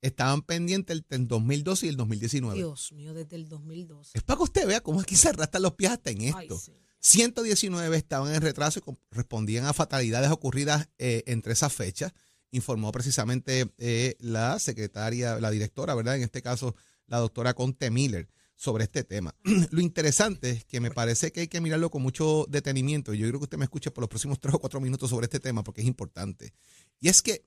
estaban 0.00 0.42
pendientes 0.42 0.94
el, 0.96 1.06
el 1.08 1.26
2012 1.28 1.86
y 1.86 1.88
el 1.88 1.96
2019. 1.96 2.56
Dios 2.56 2.92
mío, 2.92 3.14
desde 3.14 3.36
el 3.36 3.48
2012. 3.48 4.10
Es 4.18 4.22
para 4.22 4.36
que 4.36 4.42
usted 4.42 4.66
vea 4.66 4.80
cómo 4.82 5.00
aquí 5.00 5.16
se 5.16 5.30
arrastran 5.30 5.62
los 5.62 5.74
pies 5.74 5.92
hasta 5.92 6.10
en 6.10 6.20
esto. 6.22 6.38
Ay, 6.38 6.48
sí. 6.62 6.72
119 7.04 7.98
estaban 7.98 8.34
en 8.34 8.40
retraso 8.40 8.78
y 8.78 8.82
correspondían 9.10 9.66
a 9.66 9.74
fatalidades 9.74 10.30
ocurridas 10.30 10.88
eh, 10.96 11.22
entre 11.26 11.52
esas 11.52 11.70
fechas. 11.70 12.14
Informó 12.50 12.92
precisamente 12.92 13.70
eh, 13.76 14.16
la 14.20 14.58
secretaria, 14.58 15.38
la 15.38 15.50
directora, 15.50 15.94
¿verdad? 15.94 16.16
En 16.16 16.22
este 16.22 16.40
caso, 16.40 16.74
la 17.06 17.18
doctora 17.18 17.52
Conte 17.52 17.90
Miller, 17.90 18.30
sobre 18.56 18.84
este 18.84 19.04
tema. 19.04 19.34
Lo 19.70 19.82
interesante 19.82 20.48
es 20.48 20.64
que 20.64 20.80
me 20.80 20.90
parece 20.90 21.30
que 21.30 21.40
hay 21.40 21.48
que 21.48 21.60
mirarlo 21.60 21.90
con 21.90 22.00
mucho 22.00 22.46
detenimiento. 22.48 23.12
Y 23.12 23.18
yo 23.18 23.28
creo 23.28 23.38
que 23.38 23.44
usted 23.44 23.58
me 23.58 23.64
escuche 23.64 23.90
por 23.90 24.00
los 24.00 24.08
próximos 24.08 24.40
tres 24.40 24.54
o 24.54 24.58
cuatro 24.58 24.80
minutos 24.80 25.10
sobre 25.10 25.26
este 25.26 25.40
tema 25.40 25.62
porque 25.62 25.82
es 25.82 25.86
importante. 25.86 26.54
Y 27.00 27.08
es 27.08 27.20
que 27.20 27.44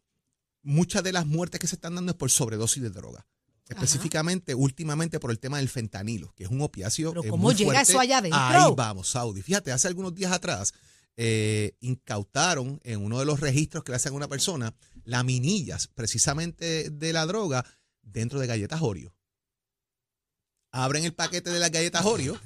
muchas 0.62 1.04
de 1.04 1.14
las 1.14 1.26
muertes 1.26 1.60
que 1.60 1.68
se 1.68 1.76
están 1.76 1.96
dando 1.96 2.12
es 2.12 2.18
por 2.18 2.30
sobredosis 2.30 2.84
de 2.84 2.92
droga. 2.92 3.26
Específicamente, 3.70 4.56
últimamente 4.56 5.20
por 5.20 5.32
el 5.32 5.40
tema 5.40 5.58
del 5.58 5.70
fentanilo, 5.70 6.34
que 6.36 6.46
es 6.46 6.50
un 6.50 6.62
opiáceo. 6.62 7.12
Pero 7.12 7.24
¿cómo 7.30 7.44
muy 7.44 7.56
llega 7.56 7.74
fuerte. 7.74 7.92
eso 7.92 8.00
allá 8.00 8.20
adentro? 8.20 8.40
Ahí 8.40 8.74
vamos, 8.76 9.10
Saudi. 9.10 9.42
Fíjate, 9.42 9.72
hace 9.72 9.88
algunos 9.88 10.16
días 10.16 10.32
atrás 10.32 10.74
eh, 11.18 11.76
incautaron 11.80 12.80
en 12.84 13.04
uno 13.04 13.20
de 13.20 13.26
los 13.26 13.40
registros 13.40 13.84
que 13.84 13.92
le 13.92 13.96
hacen 13.96 14.14
a 14.14 14.16
una 14.16 14.28
persona 14.28 14.76
laminillas 15.04 15.88
precisamente 15.88 16.90
de 16.92 17.14
la 17.14 17.26
droga 17.26 17.66
dentro 18.04 18.40
de 18.40 18.48
galletas 18.48 18.82
Oreo. 18.82 19.16
Abren 20.72 21.06
el 21.06 21.14
paquete 21.14 21.50
de 21.50 21.60
las 21.60 21.72
galletas 21.72 22.06
Oreo 22.06 22.40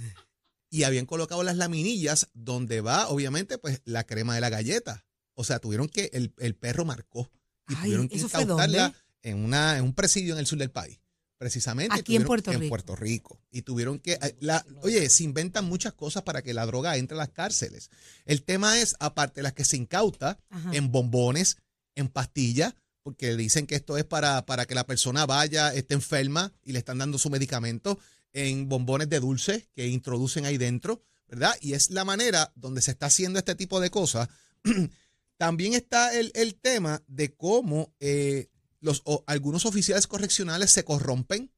y 0.70 0.84
habían 0.84 1.06
colocado 1.06 1.44
las 1.44 1.58
laminillas 1.58 2.30
donde 2.34 2.80
va, 2.80 3.10
obviamente, 3.10 3.58
pues 3.58 3.82
la 3.84 4.06
crema 4.06 4.36
de 4.36 4.42
la 4.42 4.50
galleta. 4.50 5.06
O 5.34 5.44
sea, 5.44 5.60
tuvieron 5.60 5.90
que, 5.90 6.10
el, 6.14 6.34
el 6.38 6.56
perro 6.56 6.86
marcó 6.86 7.30
y 7.68 7.74
Ay, 7.76 7.84
tuvieron 7.84 8.08
que 8.08 8.16
¿eso 8.16 8.30
fue 8.30 8.44
incautarla 8.44 8.94
en, 9.22 9.44
una, 9.44 9.78
en 9.78 9.84
un 9.84 9.94
presidio 9.94 10.34
en 10.34 10.40
el 10.40 10.48
sur 10.48 10.60
del 10.60 10.72
país. 10.72 11.01
Precisamente. 11.42 12.00
Aquí 12.00 12.16
en 12.16 12.24
Puerto 12.24 12.52
En 12.52 12.60
Rico. 12.60 12.70
Puerto 12.70 12.96
Rico. 12.96 13.42
Y 13.50 13.64
tuvieron 13.64 13.98
que. 13.98 14.20
La, 14.42 14.64
oye, 14.84 15.10
se 15.10 15.24
inventan 15.24 15.66
muchas 15.66 15.92
cosas 15.92 16.22
para 16.22 16.44
que 16.44 16.54
la 16.54 16.68
droga 16.68 16.98
entre 16.98 17.16
a 17.16 17.18
las 17.18 17.30
cárceles. 17.30 17.90
El 18.28 18.44
tema 18.44 18.80
es, 18.80 18.96
aparte 19.00 19.38
de 19.38 19.44
las 19.46 19.54
que 19.54 19.66
se 19.66 19.76
incauta, 19.76 20.38
Ajá. 20.52 20.70
en 20.72 20.92
bombones, 20.92 21.58
en 21.96 22.10
pastillas, 22.10 22.76
porque 23.02 23.36
dicen 23.36 23.66
que 23.66 23.74
esto 23.74 23.98
es 23.98 24.06
para, 24.06 24.46
para 24.46 24.68
que 24.68 24.76
la 24.76 24.86
persona 24.86 25.26
vaya, 25.26 25.74
esté 25.74 25.96
enferma 25.96 26.54
y 26.64 26.74
le 26.74 26.78
están 26.78 27.00
dando 27.00 27.18
su 27.18 27.32
medicamento, 27.32 27.98
en 28.34 28.70
bombones 28.70 29.10
de 29.10 29.20
dulce 29.20 29.68
que 29.74 29.88
introducen 29.88 30.46
ahí 30.46 30.60
dentro, 30.60 31.02
¿verdad? 31.28 31.56
Y 31.60 31.74
es 31.74 31.90
la 31.90 32.06
manera 32.06 32.54
donde 32.56 32.84
se 32.84 32.92
está 32.92 33.08
haciendo 33.08 33.40
este 33.40 33.56
tipo 33.56 33.80
de 33.80 33.90
cosas. 33.90 34.30
También 35.38 35.74
está 35.74 36.16
el, 36.16 36.32
el 36.36 36.54
tema 36.54 37.02
de 37.08 37.34
cómo 37.34 37.96
eh, 38.00 38.51
los, 38.82 39.02
o 39.06 39.24
algunos 39.28 39.66
oficiales 39.66 40.08
correccionales 40.08 40.72
se 40.72 40.84
corrompen 40.84 41.52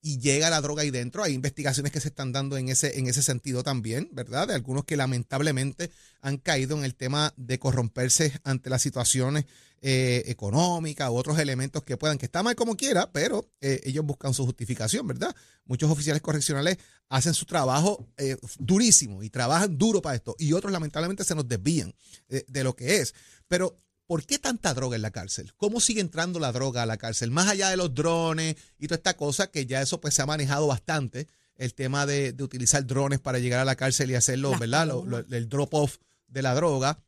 y 0.00 0.18
llega 0.18 0.50
la 0.50 0.60
droga 0.60 0.82
ahí 0.82 0.90
dentro. 0.90 1.22
Hay 1.22 1.32
investigaciones 1.32 1.90
que 1.90 1.98
se 1.98 2.08
están 2.08 2.30
dando 2.30 2.58
en 2.58 2.68
ese, 2.68 2.98
en 2.98 3.06
ese 3.06 3.22
sentido 3.22 3.62
también, 3.62 4.10
¿verdad? 4.12 4.48
De 4.48 4.54
algunos 4.54 4.84
que 4.84 4.98
lamentablemente 4.98 5.90
han 6.20 6.36
caído 6.36 6.76
en 6.76 6.84
el 6.84 6.94
tema 6.94 7.32
de 7.38 7.58
corromperse 7.58 8.38
ante 8.44 8.68
las 8.68 8.82
situaciones 8.82 9.46
eh, 9.80 10.24
económicas 10.26 11.08
u 11.08 11.14
otros 11.14 11.38
elementos 11.38 11.84
que 11.84 11.96
puedan, 11.96 12.18
que 12.18 12.26
está 12.26 12.42
mal 12.42 12.54
como 12.54 12.76
quiera, 12.76 13.12
pero 13.12 13.50
eh, 13.62 13.80
ellos 13.84 14.04
buscan 14.04 14.34
su 14.34 14.44
justificación, 14.44 15.06
¿verdad? 15.06 15.34
Muchos 15.64 15.90
oficiales 15.90 16.20
correccionales 16.20 16.76
hacen 17.08 17.32
su 17.32 17.46
trabajo 17.46 18.06
eh, 18.18 18.36
durísimo 18.58 19.22
y 19.22 19.30
trabajan 19.30 19.78
duro 19.78 20.02
para 20.02 20.16
esto 20.16 20.36
y 20.38 20.52
otros 20.52 20.70
lamentablemente 20.70 21.24
se 21.24 21.34
nos 21.34 21.48
desvían 21.48 21.94
de 22.28 22.64
lo 22.64 22.76
que 22.76 22.96
es. 22.96 23.14
Pero 23.48 23.78
¿Por 24.06 24.24
qué 24.26 24.38
tanta 24.38 24.74
droga 24.74 24.96
en 24.96 25.02
la 25.02 25.10
cárcel? 25.10 25.54
¿Cómo 25.56 25.80
sigue 25.80 26.00
entrando 26.00 26.38
la 26.38 26.52
droga 26.52 26.82
a 26.82 26.86
la 26.86 26.96
cárcel? 26.98 27.30
Más 27.30 27.48
allá 27.48 27.70
de 27.70 27.76
los 27.78 27.94
drones 27.94 28.56
y 28.78 28.86
toda 28.86 28.96
esta 28.96 29.16
cosa, 29.16 29.50
que 29.50 29.64
ya 29.66 29.80
eso 29.80 30.00
pues 30.00 30.14
se 30.14 30.22
ha 30.22 30.26
manejado 30.26 30.66
bastante, 30.66 31.26
el 31.56 31.72
tema 31.74 32.04
de, 32.04 32.32
de 32.32 32.44
utilizar 32.44 32.84
drones 32.86 33.20
para 33.20 33.38
llegar 33.38 33.60
a 33.60 33.64
la 33.64 33.76
cárcel 33.76 34.10
y 34.10 34.14
hacerlo, 34.14 34.50
¿verdad? 34.58 34.86
Lo- 34.88 35.00
palomas. 35.04 35.24
lo- 35.28 35.36
el 35.36 35.48
drop-off 35.48 35.96
de 36.26 36.42
la 36.42 36.54
droga. 36.54 37.02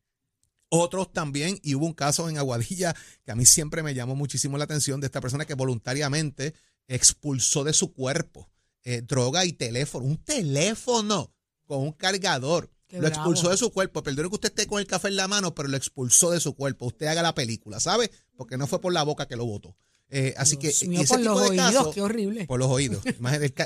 Otros 0.69 1.13
también, 1.13 1.59
y 1.63 1.75
hubo 1.75 1.87
un 1.87 1.93
caso 1.93 2.29
en 2.29 2.39
Aguadilla 2.39 2.95
que 3.25 3.31
a 3.33 3.37
mí 3.37 3.45
siempre 3.47 3.83
me 3.83 3.95
llamó 3.95 4.17
muchísimo 4.17 4.57
la 4.59 4.65
atención 4.65 5.01
de 5.01 5.07
esta 5.07 5.21
persona 5.21 5.45
que 5.45 5.55
voluntariamente 5.55 6.55
expulsó 6.89 7.63
de 7.65 7.73
su 7.73 7.93
cuerpo 7.93 8.49
eh, 8.85 9.03
droga 9.03 9.45
y 9.45 9.53
teléfono, 9.53 10.07
un 10.07 10.17
teléfono 10.17 11.33
con 11.67 11.81
un 11.83 11.93
cargador. 11.93 12.71
Qué 12.89 12.97
lo 12.97 13.03
bravo. 13.03 13.15
expulsó 13.17 13.51
de 13.51 13.57
su 13.57 13.73
cuerpo. 13.73 14.03
Perdone 14.03 14.29
que 14.29 14.35
usted 14.35 14.49
esté 14.51 14.67
con 14.67 14.79
el 14.81 14.87
café 14.87 15.09
en 15.09 15.17
la 15.17 15.27
mano, 15.29 15.55
pero 15.55 15.69
lo 15.69 15.77
expulsó 15.77 16.31
de 16.31 16.41
su 16.41 16.55
cuerpo. 16.55 16.87
Usted 16.87 17.07
haga 17.07 17.23
la 17.23 17.35
película, 17.35 17.81
¿sabe? 17.81 18.11
Porque 18.37 18.57
no 18.57 18.67
fue 18.67 18.81
por 18.81 18.93
la 18.93 19.03
boca 19.03 19.27
que 19.27 19.37
lo 19.37 19.45
votó. 19.47 19.77
Eh, 20.09 20.35
así 20.37 20.57
Dios 20.57 20.79
que 20.79 20.87
mío, 20.87 21.01
ese 21.01 21.09
por 21.09 21.19
tipo 21.19 21.33
los 21.35 21.43
de 21.43 21.49
oídos, 21.51 21.73
casos- 21.75 21.95
qué 21.95 22.01
horrible. 22.03 22.47
por 22.47 22.61
los 22.61 22.69
oídos. 22.71 23.03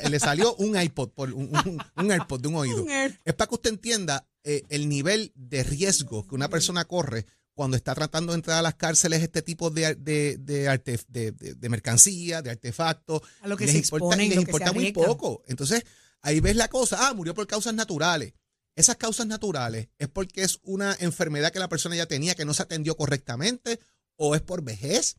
Le 0.09 0.19
salió 0.21 0.55
un 0.57 0.81
iPod, 0.81 1.11
por 1.11 1.31
un, 1.35 1.51
un- 1.55 1.79
un 1.97 2.13
AirPod 2.13 2.41
de 2.41 2.49
un 2.49 2.55
oído. 2.55 2.83
Un 2.83 2.91
Air- 2.91 3.21
Es 3.27 3.35
para 3.35 3.49
que 3.49 3.55
usted 3.57 3.71
entienda 3.71 4.27
eh, 4.43 4.63
el 4.71 4.89
nivel 4.89 5.33
de 5.35 5.65
riesgo 5.65 6.27
que 6.27 6.35
una 6.35 6.49
persona 6.49 6.87
corre 6.87 7.27
cuando 7.53 7.77
está 7.77 7.95
tratando 7.95 8.33
de 8.33 8.37
entrar 8.37 8.57
a 8.59 8.63
las 8.63 8.75
cárceles 8.77 9.23
este 9.23 9.43
tipo 9.43 9.69
de, 9.69 9.95
de, 9.97 10.39
de, 10.39 10.67
arte- 10.71 10.99
de, 11.09 11.33
de- 11.33 11.55
de 11.57 11.69
mercancía, 11.69 12.41
de 12.41 12.49
artefactos. 12.53 13.21
A 13.43 13.49
lo 13.49 13.59
que 13.59 13.67
les 13.67 13.73
se 13.73 13.79
importa, 13.81 14.17
y 14.23 14.29
les 14.31 14.37
lo 14.37 14.41
que 14.45 14.47
se 14.47 14.51
importa 14.53 14.73
muy 14.73 14.93
poco. 14.93 15.43
Entonces, 15.47 15.85
ahí 16.23 16.41
ves 16.41 16.57
la 16.57 16.69
cosa. 16.69 17.07
Ah, 17.09 17.13
murió 17.13 17.35
por 17.35 17.47
causas 17.47 17.75
naturales. 17.75 18.33
Esas 18.77 18.97
causas 18.97 19.27
naturales 19.27 19.89
es 19.99 20.09
porque 20.09 20.43
es 20.43 20.59
una 20.63 20.97
enfermedad 21.01 21.53
que 21.53 21.59
la 21.59 21.69
persona 21.69 21.97
ya 21.97 22.07
tenía 22.07 22.35
que 22.35 22.45
no 22.45 22.55
se 22.55 22.63
atendió 22.63 22.97
correctamente 22.97 23.81
o 24.17 24.35
es 24.35 24.43
por 24.43 24.63
vejez 24.63 25.17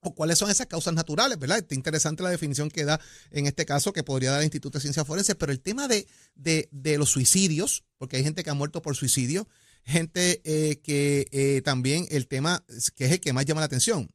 o 0.00 0.14
cuáles 0.14 0.38
son 0.38 0.50
esas 0.50 0.66
causas 0.68 0.94
naturales, 0.94 1.38
¿verdad? 1.38 1.58
Está 1.58 1.74
interesante 1.74 2.22
la 2.22 2.30
definición 2.30 2.70
que 2.70 2.84
da 2.84 3.00
en 3.30 3.46
este 3.46 3.66
caso, 3.66 3.92
que 3.92 4.04
podría 4.04 4.30
dar 4.30 4.40
el 4.40 4.44
Instituto 4.46 4.78
de 4.78 4.82
Ciencias 4.82 5.06
Forenses, 5.06 5.34
pero 5.36 5.50
el 5.52 5.60
tema 5.60 5.88
de, 5.88 6.06
de- 6.36 6.68
de 6.70 6.98
los 6.98 7.10
suicidios, 7.10 7.84
porque 7.98 8.16
hay 8.16 8.22
gente 8.24 8.44
que 8.44 8.50
ha 8.50 8.54
muerto 8.54 8.80
por 8.80 8.94
suicidio, 8.96 9.48
gente 9.84 10.40
eh, 10.44 10.80
que 10.82 11.26
eh, 11.32 11.62
también 11.62 12.06
el 12.10 12.28
tema 12.28 12.64
que 12.94 13.06
es 13.06 13.12
el 13.12 13.20
que 13.20 13.32
más 13.32 13.44
llama 13.44 13.60
la 13.60 13.66
atención. 13.66 14.10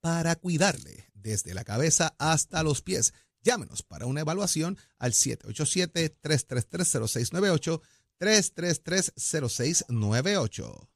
para 0.00 0.36
cuidarle 0.36 1.10
desde 1.12 1.52
la 1.52 1.64
cabeza 1.64 2.14
hasta 2.18 2.62
los 2.62 2.80
pies. 2.80 3.12
Llámenos 3.42 3.82
para 3.82 4.06
una 4.06 4.22
evaluación 4.22 4.78
al 4.98 5.12
787-333-0698, 5.12 7.82
333-0698. 8.18 10.88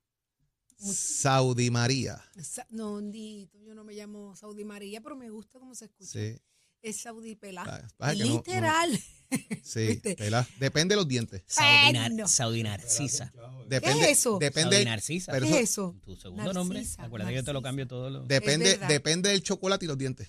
Saudi 0.78 1.70
María. 1.70 2.22
Sa- 2.42 2.66
No, 2.70 3.00
Dito, 3.00 3.58
yo 3.58 3.74
no 3.74 3.84
me 3.84 3.94
llamo 3.94 4.34
Saudi 4.36 4.64
María, 4.64 5.00
pero 5.00 5.16
me 5.16 5.30
gusta 5.30 5.58
cómo 5.58 5.74
se 5.74 5.86
escucha. 5.86 6.10
Sí, 6.10 6.38
Es 6.82 7.00
Saudi 7.00 7.34
Pelá. 7.34 7.64
Ah, 7.66 7.88
pasa 7.96 8.12
que 8.14 8.18
no- 8.20 8.26
no- 8.26 8.34
Literal. 8.36 9.00
sí. 9.64 10.00
¿verdad? 10.18 10.46
Depende 10.60 10.94
de 10.94 10.96
los 10.96 11.08
dientes. 11.08 11.42
Saudi, 11.46 11.68
Ay, 11.68 11.92
Nar- 11.94 12.12
no. 12.12 12.28
Saudi 12.28 12.62
Narcisa. 12.62 13.32
Depende, 13.68 14.00
¿Qué 14.06 14.10
es 14.12 14.18
eso? 14.18 14.38
Depende, 14.38 14.76
Saudi 14.76 14.84
Narcisa. 14.84 15.32
pero 15.32 15.46
¿Qué 15.46 15.52
es 15.60 15.70
eso? 15.70 15.96
Tu 16.04 16.14
segundo 16.16 16.52
nombre. 16.52 16.78
Narcisa, 16.78 17.02
Acuérdate 17.04 17.32
que 17.32 17.36
yo 17.36 17.44
te 17.44 17.52
lo 17.52 17.62
cambio 17.62 17.86
todo 17.88 18.10
lo. 18.10 18.22
depende, 18.24 18.78
depende 18.88 19.30
del 19.30 19.42
chocolate 19.42 19.84
y 19.86 19.88
los 19.88 19.98
dientes. 19.98 20.28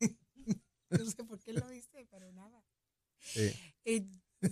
No 0.88 1.04
sé 1.10 1.24
por 1.24 1.40
qué 1.40 1.52
lo 1.52 1.68
dice, 1.68 2.06
pero 2.10 2.32
nada. 2.32 2.62
Sí. 3.18 3.52
Eh, 3.84 4.06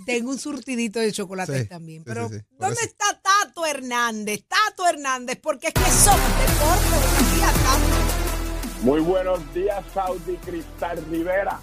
tengo 0.05 0.31
un 0.31 0.39
surtidito 0.39 0.99
de 0.99 1.13
chocolate 1.13 1.63
Sí, 1.63 1.69
también. 1.69 2.01
sí, 2.03 2.05
Pero, 2.07 2.29
sí, 2.29 2.35
sí, 2.39 2.43
por 2.57 2.67
¿dónde 2.67 2.81
eso. 2.81 2.91
está 2.91 3.21
Tato 3.55 3.67
Hernández? 3.67 4.43
Tato 4.49 4.89
Hernández, 4.89 5.39
porque 5.41 5.69
es 5.69 5.75
que 5.75 5.81
somos 5.81 6.29
deporte. 6.41 6.89
Buenos 6.91 7.35
días, 7.37 7.55
Tato. 7.55 8.83
Muy 8.83 9.01
buenos 9.01 9.55
días, 9.55 9.85
Saudi 9.95 10.37
Cristal 10.39 11.05
Rivera. 11.09 11.61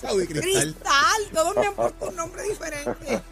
Saudi 0.00 0.26
Cristal. 0.26 0.74
Cristal, 0.74 1.22
todos 1.32 1.54
me 1.56 1.66
han 1.66 1.74
puesto 1.74 2.08
un 2.08 2.16
nombre 2.16 2.42
diferente. 2.42 3.22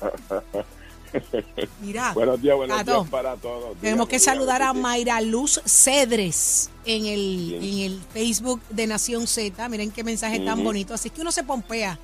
Mira, 1.80 2.12
Buenos 2.12 2.40
días, 2.40 2.56
buenos 2.56 2.78
Tato, 2.78 2.98
días 3.00 3.10
para 3.10 3.34
todos. 3.36 3.76
tenemos 3.80 4.06
que 4.08 4.20
saludar 4.20 4.62
a 4.62 4.72
Mayra 4.72 5.20
Luz 5.20 5.60
Cedres 5.66 6.70
en 6.84 7.06
el, 7.06 7.54
en 7.54 7.78
el 7.80 8.00
Facebook 8.12 8.60
de 8.70 8.86
Nación 8.86 9.26
Z. 9.26 9.68
Miren 9.68 9.90
qué 9.90 10.04
mensaje 10.04 10.38
tan 10.38 10.62
bonito. 10.62 10.94
Así 10.94 11.10
que 11.10 11.22
uno 11.22 11.32
se 11.32 11.42
pompea. 11.42 11.98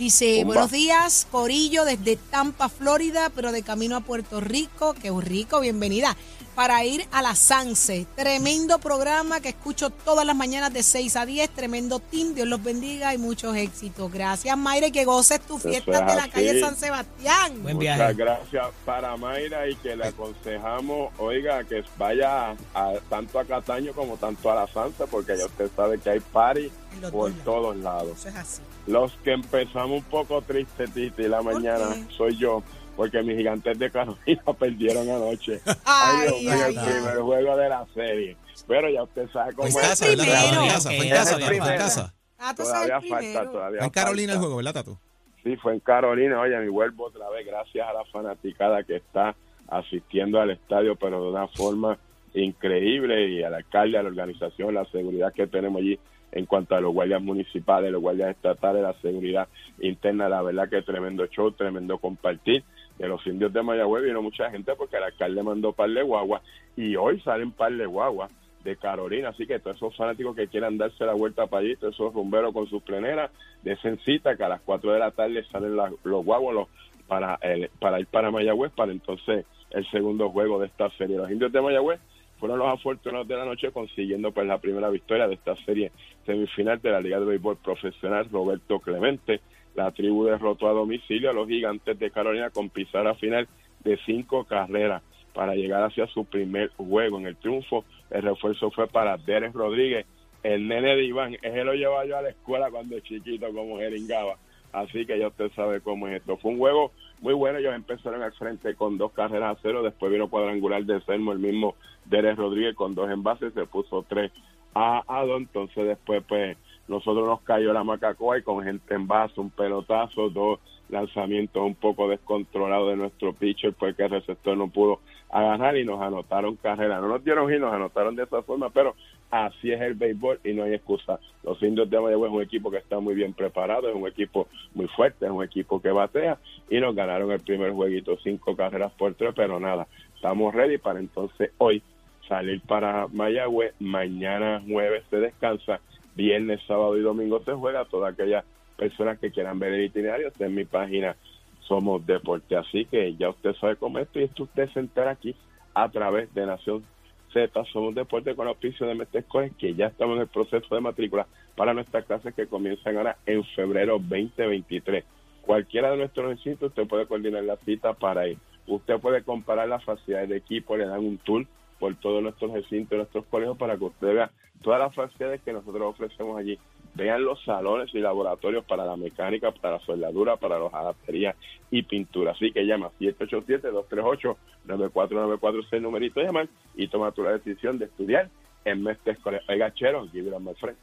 Dice, 0.00 0.44
buenos 0.44 0.70
días, 0.70 1.26
Corillo, 1.30 1.84
desde 1.84 2.16
Tampa, 2.16 2.70
Florida, 2.70 3.30
pero 3.34 3.52
de 3.52 3.62
camino 3.62 3.96
a 3.96 4.00
Puerto 4.00 4.40
Rico. 4.40 4.94
Qué 4.94 5.10
rico, 5.10 5.60
bienvenida. 5.60 6.16
Para 6.60 6.84
ir 6.84 7.06
a 7.10 7.22
la 7.22 7.34
Sanse. 7.34 8.06
Tremendo 8.14 8.78
programa 8.78 9.40
que 9.40 9.48
escucho 9.48 9.88
todas 9.88 10.26
las 10.26 10.36
mañanas 10.36 10.70
de 10.70 10.82
6 10.82 11.16
a 11.16 11.24
10. 11.24 11.48
Tremendo 11.54 12.00
team. 12.00 12.34
Dios 12.34 12.46
los 12.46 12.62
bendiga 12.62 13.14
y 13.14 13.16
muchos 13.16 13.56
éxitos. 13.56 14.12
Gracias, 14.12 14.58
Mayra, 14.58 14.88
y 14.88 14.92
que 14.92 15.06
goces 15.06 15.40
tu 15.40 15.56
fiesta 15.56 15.90
es 15.90 16.06
de 16.06 16.14
la 16.16 16.24
así. 16.24 16.30
calle 16.32 16.60
San 16.60 16.76
Sebastián. 16.76 17.62
Buen 17.62 17.76
Muchas 17.76 17.96
viaje. 17.96 18.12
gracias 18.14 18.66
para 18.84 19.16
Mayra 19.16 19.70
y 19.70 19.74
que 19.76 19.96
le 19.96 20.08
aconsejamos, 20.08 21.14
oiga, 21.16 21.64
que 21.64 21.82
vaya 21.96 22.50
a, 22.74 22.92
tanto 23.08 23.38
a 23.38 23.46
Cataño 23.46 23.94
como 23.94 24.18
tanto 24.18 24.50
a 24.50 24.56
la 24.56 24.66
Sanza, 24.66 25.06
porque 25.06 25.38
ya 25.38 25.46
usted 25.46 25.70
sabe 25.74 25.98
que 25.98 26.10
hay 26.10 26.20
party 26.20 26.70
por 27.10 27.32
todos 27.42 27.74
lados. 27.76 28.18
Eso 28.18 28.28
es 28.28 28.36
así. 28.36 28.60
Los 28.86 29.12
que 29.24 29.32
empezamos 29.32 29.98
un 29.98 30.04
poco 30.04 30.42
triste, 30.42 30.88
Titi, 30.88 31.22
la 31.22 31.40
¿Por 31.40 31.54
mañana 31.54 31.86
soy 32.16 32.36
yo, 32.36 32.62
porque 33.00 33.22
mis 33.22 33.34
gigantes 33.34 33.78
de 33.78 33.90
Carolina 33.90 34.42
perdieron 34.58 35.08
anoche. 35.08 35.58
Ay, 35.86 36.28
Dios 36.28 36.42
mío, 36.42 36.52
ay, 36.52 36.74
el 36.74 36.78
ay. 36.78 36.86
primer 36.86 37.18
juego 37.20 37.56
de 37.56 37.68
la 37.70 37.86
serie. 37.94 38.36
Pero 38.68 38.90
ya 38.90 39.02
usted 39.04 39.26
sabe 39.30 39.54
cómo 39.54 39.70
Fue 39.70 39.80
en 39.80 39.86
es. 39.86 39.90
casa, 39.90 40.06
¿verdad? 40.06 40.24
primero. 40.24 40.52
Fue 40.52 40.66
en 40.66 40.70
casa, 40.70 40.90
fue 40.90 41.06
en 41.06 41.08
casa, 41.08 41.38
es 41.38 41.46
fue 41.46 41.72
en 41.72 41.78
casa. 41.78 42.14
Es 42.38 42.50
el 42.50 42.56
Todavía 42.56 43.00
falta, 43.00 43.50
todavía 43.50 43.78
Fue 43.78 43.86
en 43.86 43.92
Carolina 43.92 44.32
el 44.34 44.38
juego, 44.38 44.56
¿verdad, 44.56 44.74
Tato? 44.74 44.98
Sí, 45.42 45.56
fue 45.56 45.72
en 45.72 45.80
Carolina. 45.80 46.40
Oye, 46.42 46.58
mi 46.58 46.68
vuelvo 46.68 47.06
otra 47.06 47.30
vez, 47.30 47.46
gracias 47.46 47.88
a 47.88 47.94
la 47.94 48.04
fanaticada 48.04 48.82
que 48.82 48.96
está 48.96 49.34
asistiendo 49.68 50.38
al 50.38 50.50
estadio, 50.50 50.94
pero 50.96 51.22
de 51.22 51.30
una 51.30 51.48
forma 51.48 51.98
increíble, 52.34 53.30
y 53.30 53.42
al 53.42 53.54
alcalde, 53.54 53.96
a 53.96 54.02
la 54.02 54.10
organización, 54.10 54.74
la 54.74 54.84
seguridad 54.84 55.32
que 55.32 55.46
tenemos 55.46 55.80
allí 55.80 55.98
en 56.32 56.44
cuanto 56.44 56.74
a 56.74 56.82
los 56.82 56.92
guardias 56.92 57.22
municipales, 57.22 57.90
los 57.90 58.02
guardias 58.02 58.30
estatales, 58.36 58.82
la 58.82 58.92
seguridad 59.00 59.48
interna, 59.80 60.28
la 60.28 60.42
verdad 60.42 60.68
que 60.68 60.82
tremendo 60.82 61.26
show, 61.28 61.50
tremendo 61.52 61.96
compartir. 61.96 62.62
De 63.00 63.08
los 63.08 63.26
indios 63.26 63.50
de 63.50 63.62
Mayagüez 63.62 64.04
vino 64.04 64.20
mucha 64.20 64.50
gente 64.50 64.74
porque 64.76 64.98
el 64.98 65.04
alcalde 65.04 65.42
mandó 65.42 65.72
par 65.72 65.88
de 65.88 66.02
guaguas 66.02 66.42
y 66.76 66.96
hoy 66.96 67.18
salen 67.20 67.50
par 67.50 67.72
de 67.72 67.86
guaguas 67.86 68.30
de 68.62 68.76
Carolina, 68.76 69.30
así 69.30 69.46
que 69.46 69.58
todos 69.58 69.78
esos 69.78 69.96
fanáticos 69.96 70.36
que 70.36 70.48
quieran 70.48 70.76
darse 70.76 71.06
la 71.06 71.14
vuelta 71.14 71.46
para 71.46 71.62
allí, 71.62 71.76
todos 71.76 71.94
esos 71.94 72.12
rumberos 72.12 72.52
con 72.52 72.66
sus 72.66 72.82
pleneras, 72.82 73.30
desen 73.62 73.98
cita 74.00 74.36
que 74.36 74.44
a 74.44 74.50
las 74.50 74.60
4 74.60 74.92
de 74.92 74.98
la 74.98 75.12
tarde 75.12 75.42
salen 75.50 75.76
los 75.76 76.24
guaguas 76.26 76.68
para, 77.08 77.38
para 77.78 78.00
ir 78.00 78.06
para 78.06 78.30
Mayagüez 78.30 78.70
para 78.72 78.92
entonces 78.92 79.46
el 79.70 79.90
segundo 79.90 80.28
juego 80.28 80.58
de 80.58 80.66
esta 80.66 80.90
serie. 80.90 81.16
Los 81.16 81.30
indios 81.30 81.52
de 81.52 81.62
Mayagüez 81.62 82.00
fueron 82.38 82.58
los 82.58 82.68
afortunados 82.68 83.26
de 83.26 83.36
la 83.36 83.46
noche 83.46 83.72
consiguiendo 83.72 84.30
pues 84.30 84.46
la 84.46 84.58
primera 84.58 84.90
victoria 84.90 85.26
de 85.26 85.36
esta 85.36 85.56
serie 85.64 85.90
semifinal 86.26 86.82
de 86.82 86.90
la 86.90 87.00
Liga 87.00 87.18
de 87.18 87.24
Béisbol 87.24 87.56
Profesional 87.56 88.28
Roberto 88.30 88.78
Clemente. 88.78 89.40
La 89.80 89.92
tribu 89.92 90.26
derrotó 90.26 90.68
a 90.68 90.72
domicilio 90.72 91.30
a 91.30 91.32
los 91.32 91.48
gigantes 91.48 91.98
de 91.98 92.10
Carolina 92.10 92.50
con 92.50 92.68
pizarra 92.68 93.14
final 93.14 93.48
de 93.82 93.98
cinco 94.04 94.44
carreras 94.44 95.02
para 95.32 95.54
llegar 95.54 95.82
hacia 95.82 96.06
su 96.08 96.26
primer 96.26 96.68
juego 96.76 97.18
en 97.18 97.26
el 97.26 97.36
triunfo. 97.36 97.86
El 98.10 98.22
refuerzo 98.22 98.70
fue 98.70 98.88
para 98.88 99.16
Derek 99.16 99.54
Rodríguez 99.54 100.04
el 100.42 100.68
nene 100.68 100.96
de 100.96 101.04
Iván, 101.04 101.34
ese 101.40 101.64
lo 101.64 101.72
llevaba 101.72 102.04
yo 102.04 102.16
a 102.18 102.22
la 102.22 102.28
escuela 102.28 102.70
cuando 102.70 103.00
chiquito 103.00 103.46
como 103.54 103.78
jeringaba. 103.78 104.36
Así 104.72 105.06
que 105.06 105.18
ya 105.18 105.28
usted 105.28 105.50
sabe 105.56 105.80
cómo 105.80 106.08
es 106.08 106.16
esto. 106.16 106.36
Fue 106.36 106.52
un 106.52 106.58
juego 106.58 106.92
muy 107.20 107.32
bueno. 107.32 107.58
Ellos 107.58 107.74
empezaron 107.74 108.22
al 108.22 108.32
frente 108.32 108.74
con 108.74 108.98
dos 108.98 109.12
carreras 109.12 109.56
a 109.56 109.60
cero. 109.62 109.82
Después 109.82 110.12
vino 110.12 110.28
cuadrangular 110.28 110.84
de 110.84 111.00
Selmo, 111.02 111.32
el 111.32 111.38
mismo 111.38 111.74
Derek 112.04 112.36
Rodríguez 112.36 112.76
con 112.76 112.94
dos 112.94 113.10
envases. 113.10 113.54
Se 113.54 113.64
puso 113.64 114.04
tres 114.08 114.30
a 114.74 115.02
a 115.08 115.24
dos. 115.24 115.40
Entonces 115.40 115.86
después, 115.86 116.22
pues, 116.28 116.56
nosotros 116.90 117.24
nos 117.24 117.40
cayó 117.42 117.72
la 117.72 117.84
macacoa 117.84 118.38
y 118.38 118.42
con 118.42 118.64
gente 118.64 118.94
en 118.94 119.06
base, 119.06 119.40
un 119.40 119.50
pelotazo, 119.50 120.28
dos 120.28 120.58
lanzamientos 120.88 121.62
un 121.64 121.76
poco 121.76 122.08
descontrolados 122.08 122.90
de 122.90 122.96
nuestro 122.96 123.32
pitcher, 123.32 123.72
pues 123.74 123.94
que 123.94 124.02
el 124.02 124.10
receptor 124.10 124.56
no 124.56 124.68
pudo 124.68 124.98
agarrar 125.30 125.76
y 125.76 125.84
nos 125.84 126.02
anotaron 126.02 126.56
carrera. 126.56 127.00
No 127.00 127.06
nos 127.06 127.24
dieron 127.24 127.52
y 127.54 127.60
nos 127.60 127.72
anotaron 127.72 128.16
de 128.16 128.24
esa 128.24 128.42
forma, 128.42 128.70
pero 128.70 128.96
así 129.30 129.70
es 129.70 129.80
el 129.80 129.94
béisbol 129.94 130.40
y 130.42 130.52
no 130.52 130.64
hay 130.64 130.74
excusa. 130.74 131.20
Los 131.44 131.62
indios 131.62 131.88
de 131.88 132.00
Mayagüez 132.00 132.28
es 132.28 132.36
un 132.36 132.42
equipo 132.42 132.72
que 132.72 132.78
está 132.78 132.98
muy 132.98 133.14
bien 133.14 133.34
preparado, 133.34 133.88
es 133.88 133.94
un 133.94 134.08
equipo 134.08 134.48
muy 134.74 134.88
fuerte, 134.88 135.26
es 135.26 135.30
un 135.30 135.44
equipo 135.44 135.80
que 135.80 135.92
batea 135.92 136.38
y 136.68 136.80
nos 136.80 136.96
ganaron 136.96 137.30
el 137.30 137.40
primer 137.40 137.70
jueguito, 137.70 138.18
cinco 138.24 138.56
carreras 138.56 138.90
por 138.98 139.14
tres, 139.14 139.32
pero 139.36 139.60
nada, 139.60 139.86
estamos 140.16 140.52
ready 140.52 140.78
para 140.78 140.98
entonces 140.98 141.52
hoy 141.58 141.84
salir 142.26 142.60
para 142.62 143.06
Mayagüez, 143.08 143.74
mañana 143.78 144.60
jueves 144.66 145.04
se 145.08 145.18
descansa, 145.18 145.80
viernes, 146.14 146.60
sábado 146.66 146.96
y 146.96 147.02
domingo 147.02 147.42
se 147.44 147.52
juega, 147.52 147.84
todas 147.84 148.12
aquellas 148.12 148.44
personas 148.76 149.18
que 149.18 149.30
quieran 149.30 149.58
ver 149.58 149.74
el 149.74 149.84
itinerario, 149.84 150.28
está 150.28 150.46
en 150.46 150.54
mi 150.54 150.64
página 150.64 151.16
Somos 151.60 152.04
Deporte, 152.06 152.56
así 152.56 152.84
que 152.86 153.14
ya 153.16 153.30
usted 153.30 153.54
sabe 153.54 153.76
cómo 153.76 153.98
esto 153.98 154.18
y 154.18 154.24
esto 154.24 154.44
usted 154.44 154.68
se 154.70 154.80
entera 154.80 155.12
aquí 155.12 155.34
a 155.74 155.88
través 155.88 156.32
de 156.34 156.46
Nación 156.46 156.84
Z, 157.32 157.64
Somos 157.72 157.94
Deporte 157.94 158.34
con 158.34 158.48
auspicio 158.48 158.86
de 158.86 158.94
Metescoes, 158.94 159.52
que 159.56 159.74
ya 159.74 159.86
estamos 159.86 160.16
en 160.16 160.22
el 160.22 160.28
proceso 160.28 160.74
de 160.74 160.80
matrícula 160.80 161.26
para 161.56 161.74
nuestras 161.74 162.04
clases 162.04 162.34
que 162.34 162.46
comienzan 162.46 162.96
ahora 162.96 163.16
en 163.26 163.44
febrero 163.44 163.98
2023. 163.98 165.04
Cualquiera 165.42 165.90
de 165.90 165.98
nuestros 165.98 166.26
recintos 166.26 166.70
usted 166.70 166.86
puede 166.86 167.06
coordinar 167.06 167.44
la 167.44 167.56
cita 167.58 167.92
para 167.92 168.28
ir. 168.28 168.38
Usted 168.66 168.98
puede 168.98 169.22
comparar 169.22 169.68
las 169.68 169.84
facilidades 169.84 170.28
de 170.28 170.36
equipo, 170.36 170.76
le 170.76 170.86
dan 170.86 171.00
un 171.00 171.18
tour 171.18 171.46
por 171.80 171.96
todos 171.96 172.22
nuestros 172.22 172.52
recintos, 172.52 172.96
nuestros 172.96 173.26
colegios, 173.26 173.56
para 173.56 173.76
que 173.76 173.84
usted 173.84 174.14
vea 174.14 174.30
todas 174.62 174.78
las 174.78 174.94
facilidades 174.94 175.40
que 175.42 175.52
nosotros 175.52 175.82
ofrecemos 175.82 176.38
allí. 176.38 176.56
Vean 176.94 177.24
los 177.24 177.42
salones 177.44 177.92
y 177.94 177.98
laboratorios 177.98 178.64
para 178.64 178.84
la 178.84 178.96
mecánica, 178.96 179.50
para 179.52 179.78
la 179.78 179.84
soldadura, 179.84 180.36
para 180.36 180.58
los 180.58 180.70
jalatería 180.70 181.34
y 181.70 181.82
pintura. 181.82 182.32
Así 182.32 182.52
que 182.52 182.66
llama 182.66 182.90
787-238-9494, 183.00 185.66
ese 185.66 185.80
numerito 185.80 186.20
llamar 186.20 186.48
y 186.74 186.88
toma 186.88 187.12
tu 187.12 187.22
la 187.22 187.32
decisión 187.32 187.78
de 187.78 187.86
estudiar 187.86 188.28
en 188.64 188.82
Mestre 188.82 189.12
Escolar. 189.12 189.40
Oiga, 189.48 189.72
Chero, 189.72 190.06
give 190.12 190.28
it 190.28 190.34
up, 190.34 190.40
my 190.40 190.52
friend. 190.54 190.76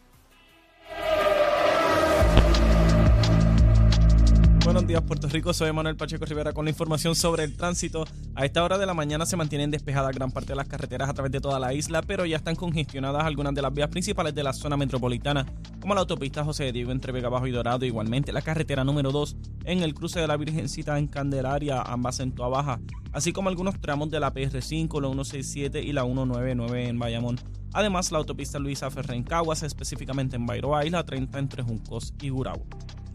Buenos 4.67 4.85
días, 4.85 5.01
Puerto 5.01 5.29
Rico. 5.29 5.53
Soy 5.53 5.71
Manuel 5.71 5.95
Pacheco 5.95 6.25
Rivera 6.25 6.51
con 6.51 6.65
la 6.65 6.71
información 6.71 7.15
sobre 7.15 7.45
el 7.45 7.55
tránsito. 7.55 8.05
A 8.35 8.43
esta 8.43 8.65
hora 8.65 8.77
de 8.77 8.85
la 8.85 8.93
mañana 8.93 9.25
se 9.25 9.37
mantienen 9.37 9.71
despejadas 9.71 10.13
gran 10.13 10.29
parte 10.29 10.49
de 10.49 10.57
las 10.57 10.67
carreteras 10.67 11.09
a 11.09 11.13
través 11.13 11.31
de 11.31 11.39
toda 11.39 11.57
la 11.57 11.73
isla, 11.73 12.01
pero 12.01 12.25
ya 12.25 12.35
están 12.35 12.57
congestionadas 12.57 13.23
algunas 13.23 13.55
de 13.55 13.61
las 13.61 13.73
vías 13.73 13.87
principales 13.87 14.35
de 14.35 14.43
la 14.43 14.51
zona 14.51 14.75
metropolitana, 14.75 15.45
como 15.79 15.93
la 15.93 16.01
autopista 16.01 16.43
José 16.43 16.65
de 16.65 16.73
Diego 16.73 16.91
entre 16.91 17.13
Vega 17.13 17.29
Bajo 17.29 17.47
y 17.47 17.51
Dorado, 17.51 17.85
igualmente 17.85 18.33
la 18.33 18.41
carretera 18.41 18.83
número 18.83 19.13
2 19.13 19.37
en 19.63 19.83
el 19.83 19.93
cruce 19.93 20.19
de 20.19 20.27
la 20.27 20.35
Virgencita 20.35 20.99
en 20.99 21.07
Candelaria, 21.07 21.81
ambas 21.81 22.19
en 22.19 22.33
Toa 22.33 22.49
Baja, 22.49 22.81
así 23.13 23.31
como 23.31 23.47
algunos 23.47 23.79
tramos 23.79 24.11
de 24.11 24.19
la 24.19 24.33
PR5, 24.33 25.01
la 25.01 25.07
167 25.07 25.81
y 25.81 25.93
la 25.93 26.03
199 26.03 26.89
en 26.89 26.99
Bayamón. 26.99 27.39
Además, 27.71 28.11
la 28.11 28.17
autopista 28.17 28.59
Luisa 28.59 28.91
Ferrer 28.91 29.15
en 29.15 29.23
Caguas, 29.23 29.63
específicamente 29.63 30.35
en 30.35 30.45
Bairoa 30.45 30.85
y 30.85 30.89
la 30.89 31.05
30 31.05 31.39
entre 31.39 31.63
Juncos 31.63 32.13
y 32.21 32.27
Gurabo. 32.27 32.65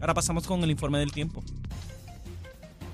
Ahora 0.03 0.15
pasamos 0.15 0.45
con 0.45 0.61
el 0.61 0.69
informe 0.69 0.99
del 0.99 1.13
tiempo. 1.13 1.41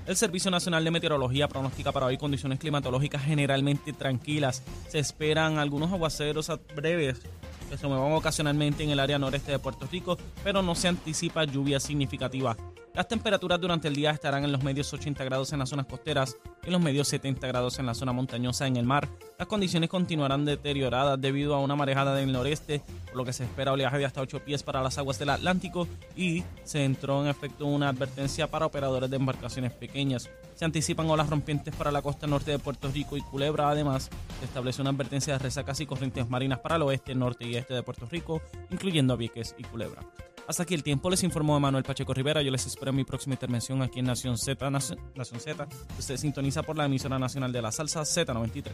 El 0.06 0.14
Servicio 0.14 0.48
Nacional 0.48 0.84
de 0.84 0.92
Meteorología 0.92 1.48
pronostica 1.48 1.90
para 1.90 2.06
hoy 2.06 2.16
condiciones 2.16 2.60
climatológicas 2.60 3.24
generalmente 3.24 3.92
tranquilas. 3.92 4.62
Se 4.86 5.00
esperan 5.00 5.58
algunos 5.58 5.90
aguaceros 5.90 6.52
breves 6.76 7.20
que 7.68 7.76
se 7.76 7.88
muevan 7.88 8.12
ocasionalmente 8.12 8.84
en 8.84 8.90
el 8.90 9.00
área 9.00 9.18
noreste 9.18 9.50
de 9.50 9.58
Puerto 9.58 9.88
Rico, 9.90 10.18
pero 10.44 10.62
no 10.62 10.76
se 10.76 10.86
anticipa 10.86 11.42
lluvia 11.42 11.80
significativa. 11.80 12.56
Las 12.94 13.08
temperaturas 13.08 13.60
durante 13.60 13.88
el 13.88 13.96
día 13.96 14.12
estarán 14.12 14.44
en 14.44 14.52
los 14.52 14.62
medios 14.62 14.92
80 14.92 15.24
grados 15.24 15.52
en 15.52 15.58
las 15.58 15.68
zonas 15.68 15.86
costeras 15.86 16.36
y 16.66 16.70
los 16.70 16.80
medios 16.80 17.08
70 17.08 17.46
grados 17.46 17.78
en 17.78 17.86
la 17.86 17.94
zona 17.94 18.12
montañosa 18.12 18.66
en 18.66 18.76
el 18.76 18.84
mar. 18.84 19.08
Las 19.38 19.48
condiciones 19.48 19.88
continuarán 19.88 20.44
deterioradas 20.44 21.20
debido 21.20 21.54
a 21.54 21.60
una 21.60 21.76
marejada 21.76 22.14
del 22.14 22.32
noreste, 22.32 22.82
por 23.06 23.16
lo 23.16 23.24
que 23.24 23.32
se 23.32 23.44
espera 23.44 23.72
oleaje 23.72 23.98
de 23.98 24.04
hasta 24.04 24.20
8 24.20 24.44
pies 24.44 24.62
para 24.62 24.82
las 24.82 24.98
aguas 24.98 25.18
del 25.18 25.30
Atlántico 25.30 25.88
y 26.16 26.44
se 26.64 26.84
entró 26.84 27.22
en 27.22 27.28
efecto 27.28 27.66
una 27.66 27.88
advertencia 27.88 28.50
para 28.50 28.66
operadores 28.66 29.10
de 29.10 29.16
embarcaciones 29.16 29.72
pequeñas. 29.72 30.28
Se 30.54 30.64
anticipan 30.64 31.08
olas 31.08 31.30
rompientes 31.30 31.74
para 31.74 31.90
la 31.90 32.02
costa 32.02 32.26
norte 32.26 32.50
de 32.50 32.58
Puerto 32.58 32.90
Rico 32.92 33.16
y 33.16 33.22
Culebra. 33.22 33.70
Además, 33.70 34.10
se 34.40 34.44
establece 34.44 34.82
una 34.82 34.90
advertencia 34.90 35.32
de 35.32 35.38
resacas 35.38 35.80
y 35.80 35.86
corrientes 35.86 36.28
marinas 36.28 36.58
para 36.58 36.76
el 36.76 36.82
oeste, 36.82 37.14
norte 37.14 37.46
y 37.46 37.56
este 37.56 37.72
de 37.72 37.82
Puerto 37.82 38.06
Rico, 38.10 38.42
incluyendo 38.70 39.14
a 39.14 39.16
Vieques 39.16 39.54
y 39.56 39.62
Culebra. 39.64 40.02
Hasta 40.50 40.64
aquí 40.64 40.74
el 40.74 40.82
tiempo. 40.82 41.08
Les 41.08 41.22
informó 41.22 41.60
Manuel 41.60 41.84
Pacheco 41.84 42.12
Rivera. 42.12 42.42
Yo 42.42 42.50
les 42.50 42.66
espero 42.66 42.90
en 42.90 42.96
mi 42.96 43.04
próxima 43.04 43.34
intervención 43.34 43.82
aquí 43.82 44.00
en 44.00 44.06
Nación 44.06 44.36
Z. 44.36 44.68
Nación, 44.68 44.98
Nación 45.14 45.38
Z. 45.38 45.68
Usted 45.96 46.16
sintoniza 46.50 46.62
por 46.62 46.76
la 46.76 46.84
emisora 46.86 47.18
nacional 47.18 47.52
de 47.52 47.60
la 47.62 47.72
salsa 47.72 48.02
Z93. 48.02 48.70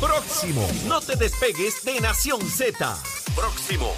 Próximo. 0.00 0.64
No 0.86 1.00
te 1.00 1.16
despegues 1.16 1.82
de 1.84 2.00
Nación 2.00 2.40
Z. 2.42 2.96
Próximo. 3.34 3.92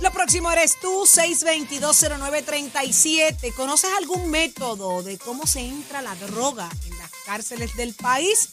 Lo 0.00 0.10
próximo 0.12 0.50
eres 0.50 0.80
tú, 0.80 1.06
6220937. 1.06 3.52
¿Conoces 3.54 3.90
algún 3.98 4.30
método 4.30 5.02
de 5.02 5.18
cómo 5.18 5.46
se 5.46 5.60
entra 5.60 6.00
la 6.02 6.14
droga 6.14 6.70
en 6.86 6.98
las 6.98 7.10
cárceles 7.26 7.76
del 7.76 7.92
país? 7.94 8.48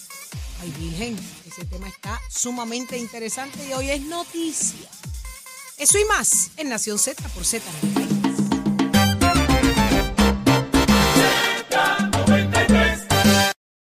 Ay, 0.62 0.74
Virgen, 0.78 1.18
ese 1.46 1.64
tema 1.66 1.88
está 1.88 2.20
sumamente 2.30 2.98
interesante 2.98 3.66
y 3.68 3.74
hoy 3.74 3.92
es 3.92 4.02
noticia. 4.02 4.90
Eso 5.78 6.00
y 6.00 6.06
más 6.06 6.50
en 6.58 6.70
Nación 6.70 6.98
Z 6.98 7.22
por 7.30 7.44
Z93. 7.44 8.17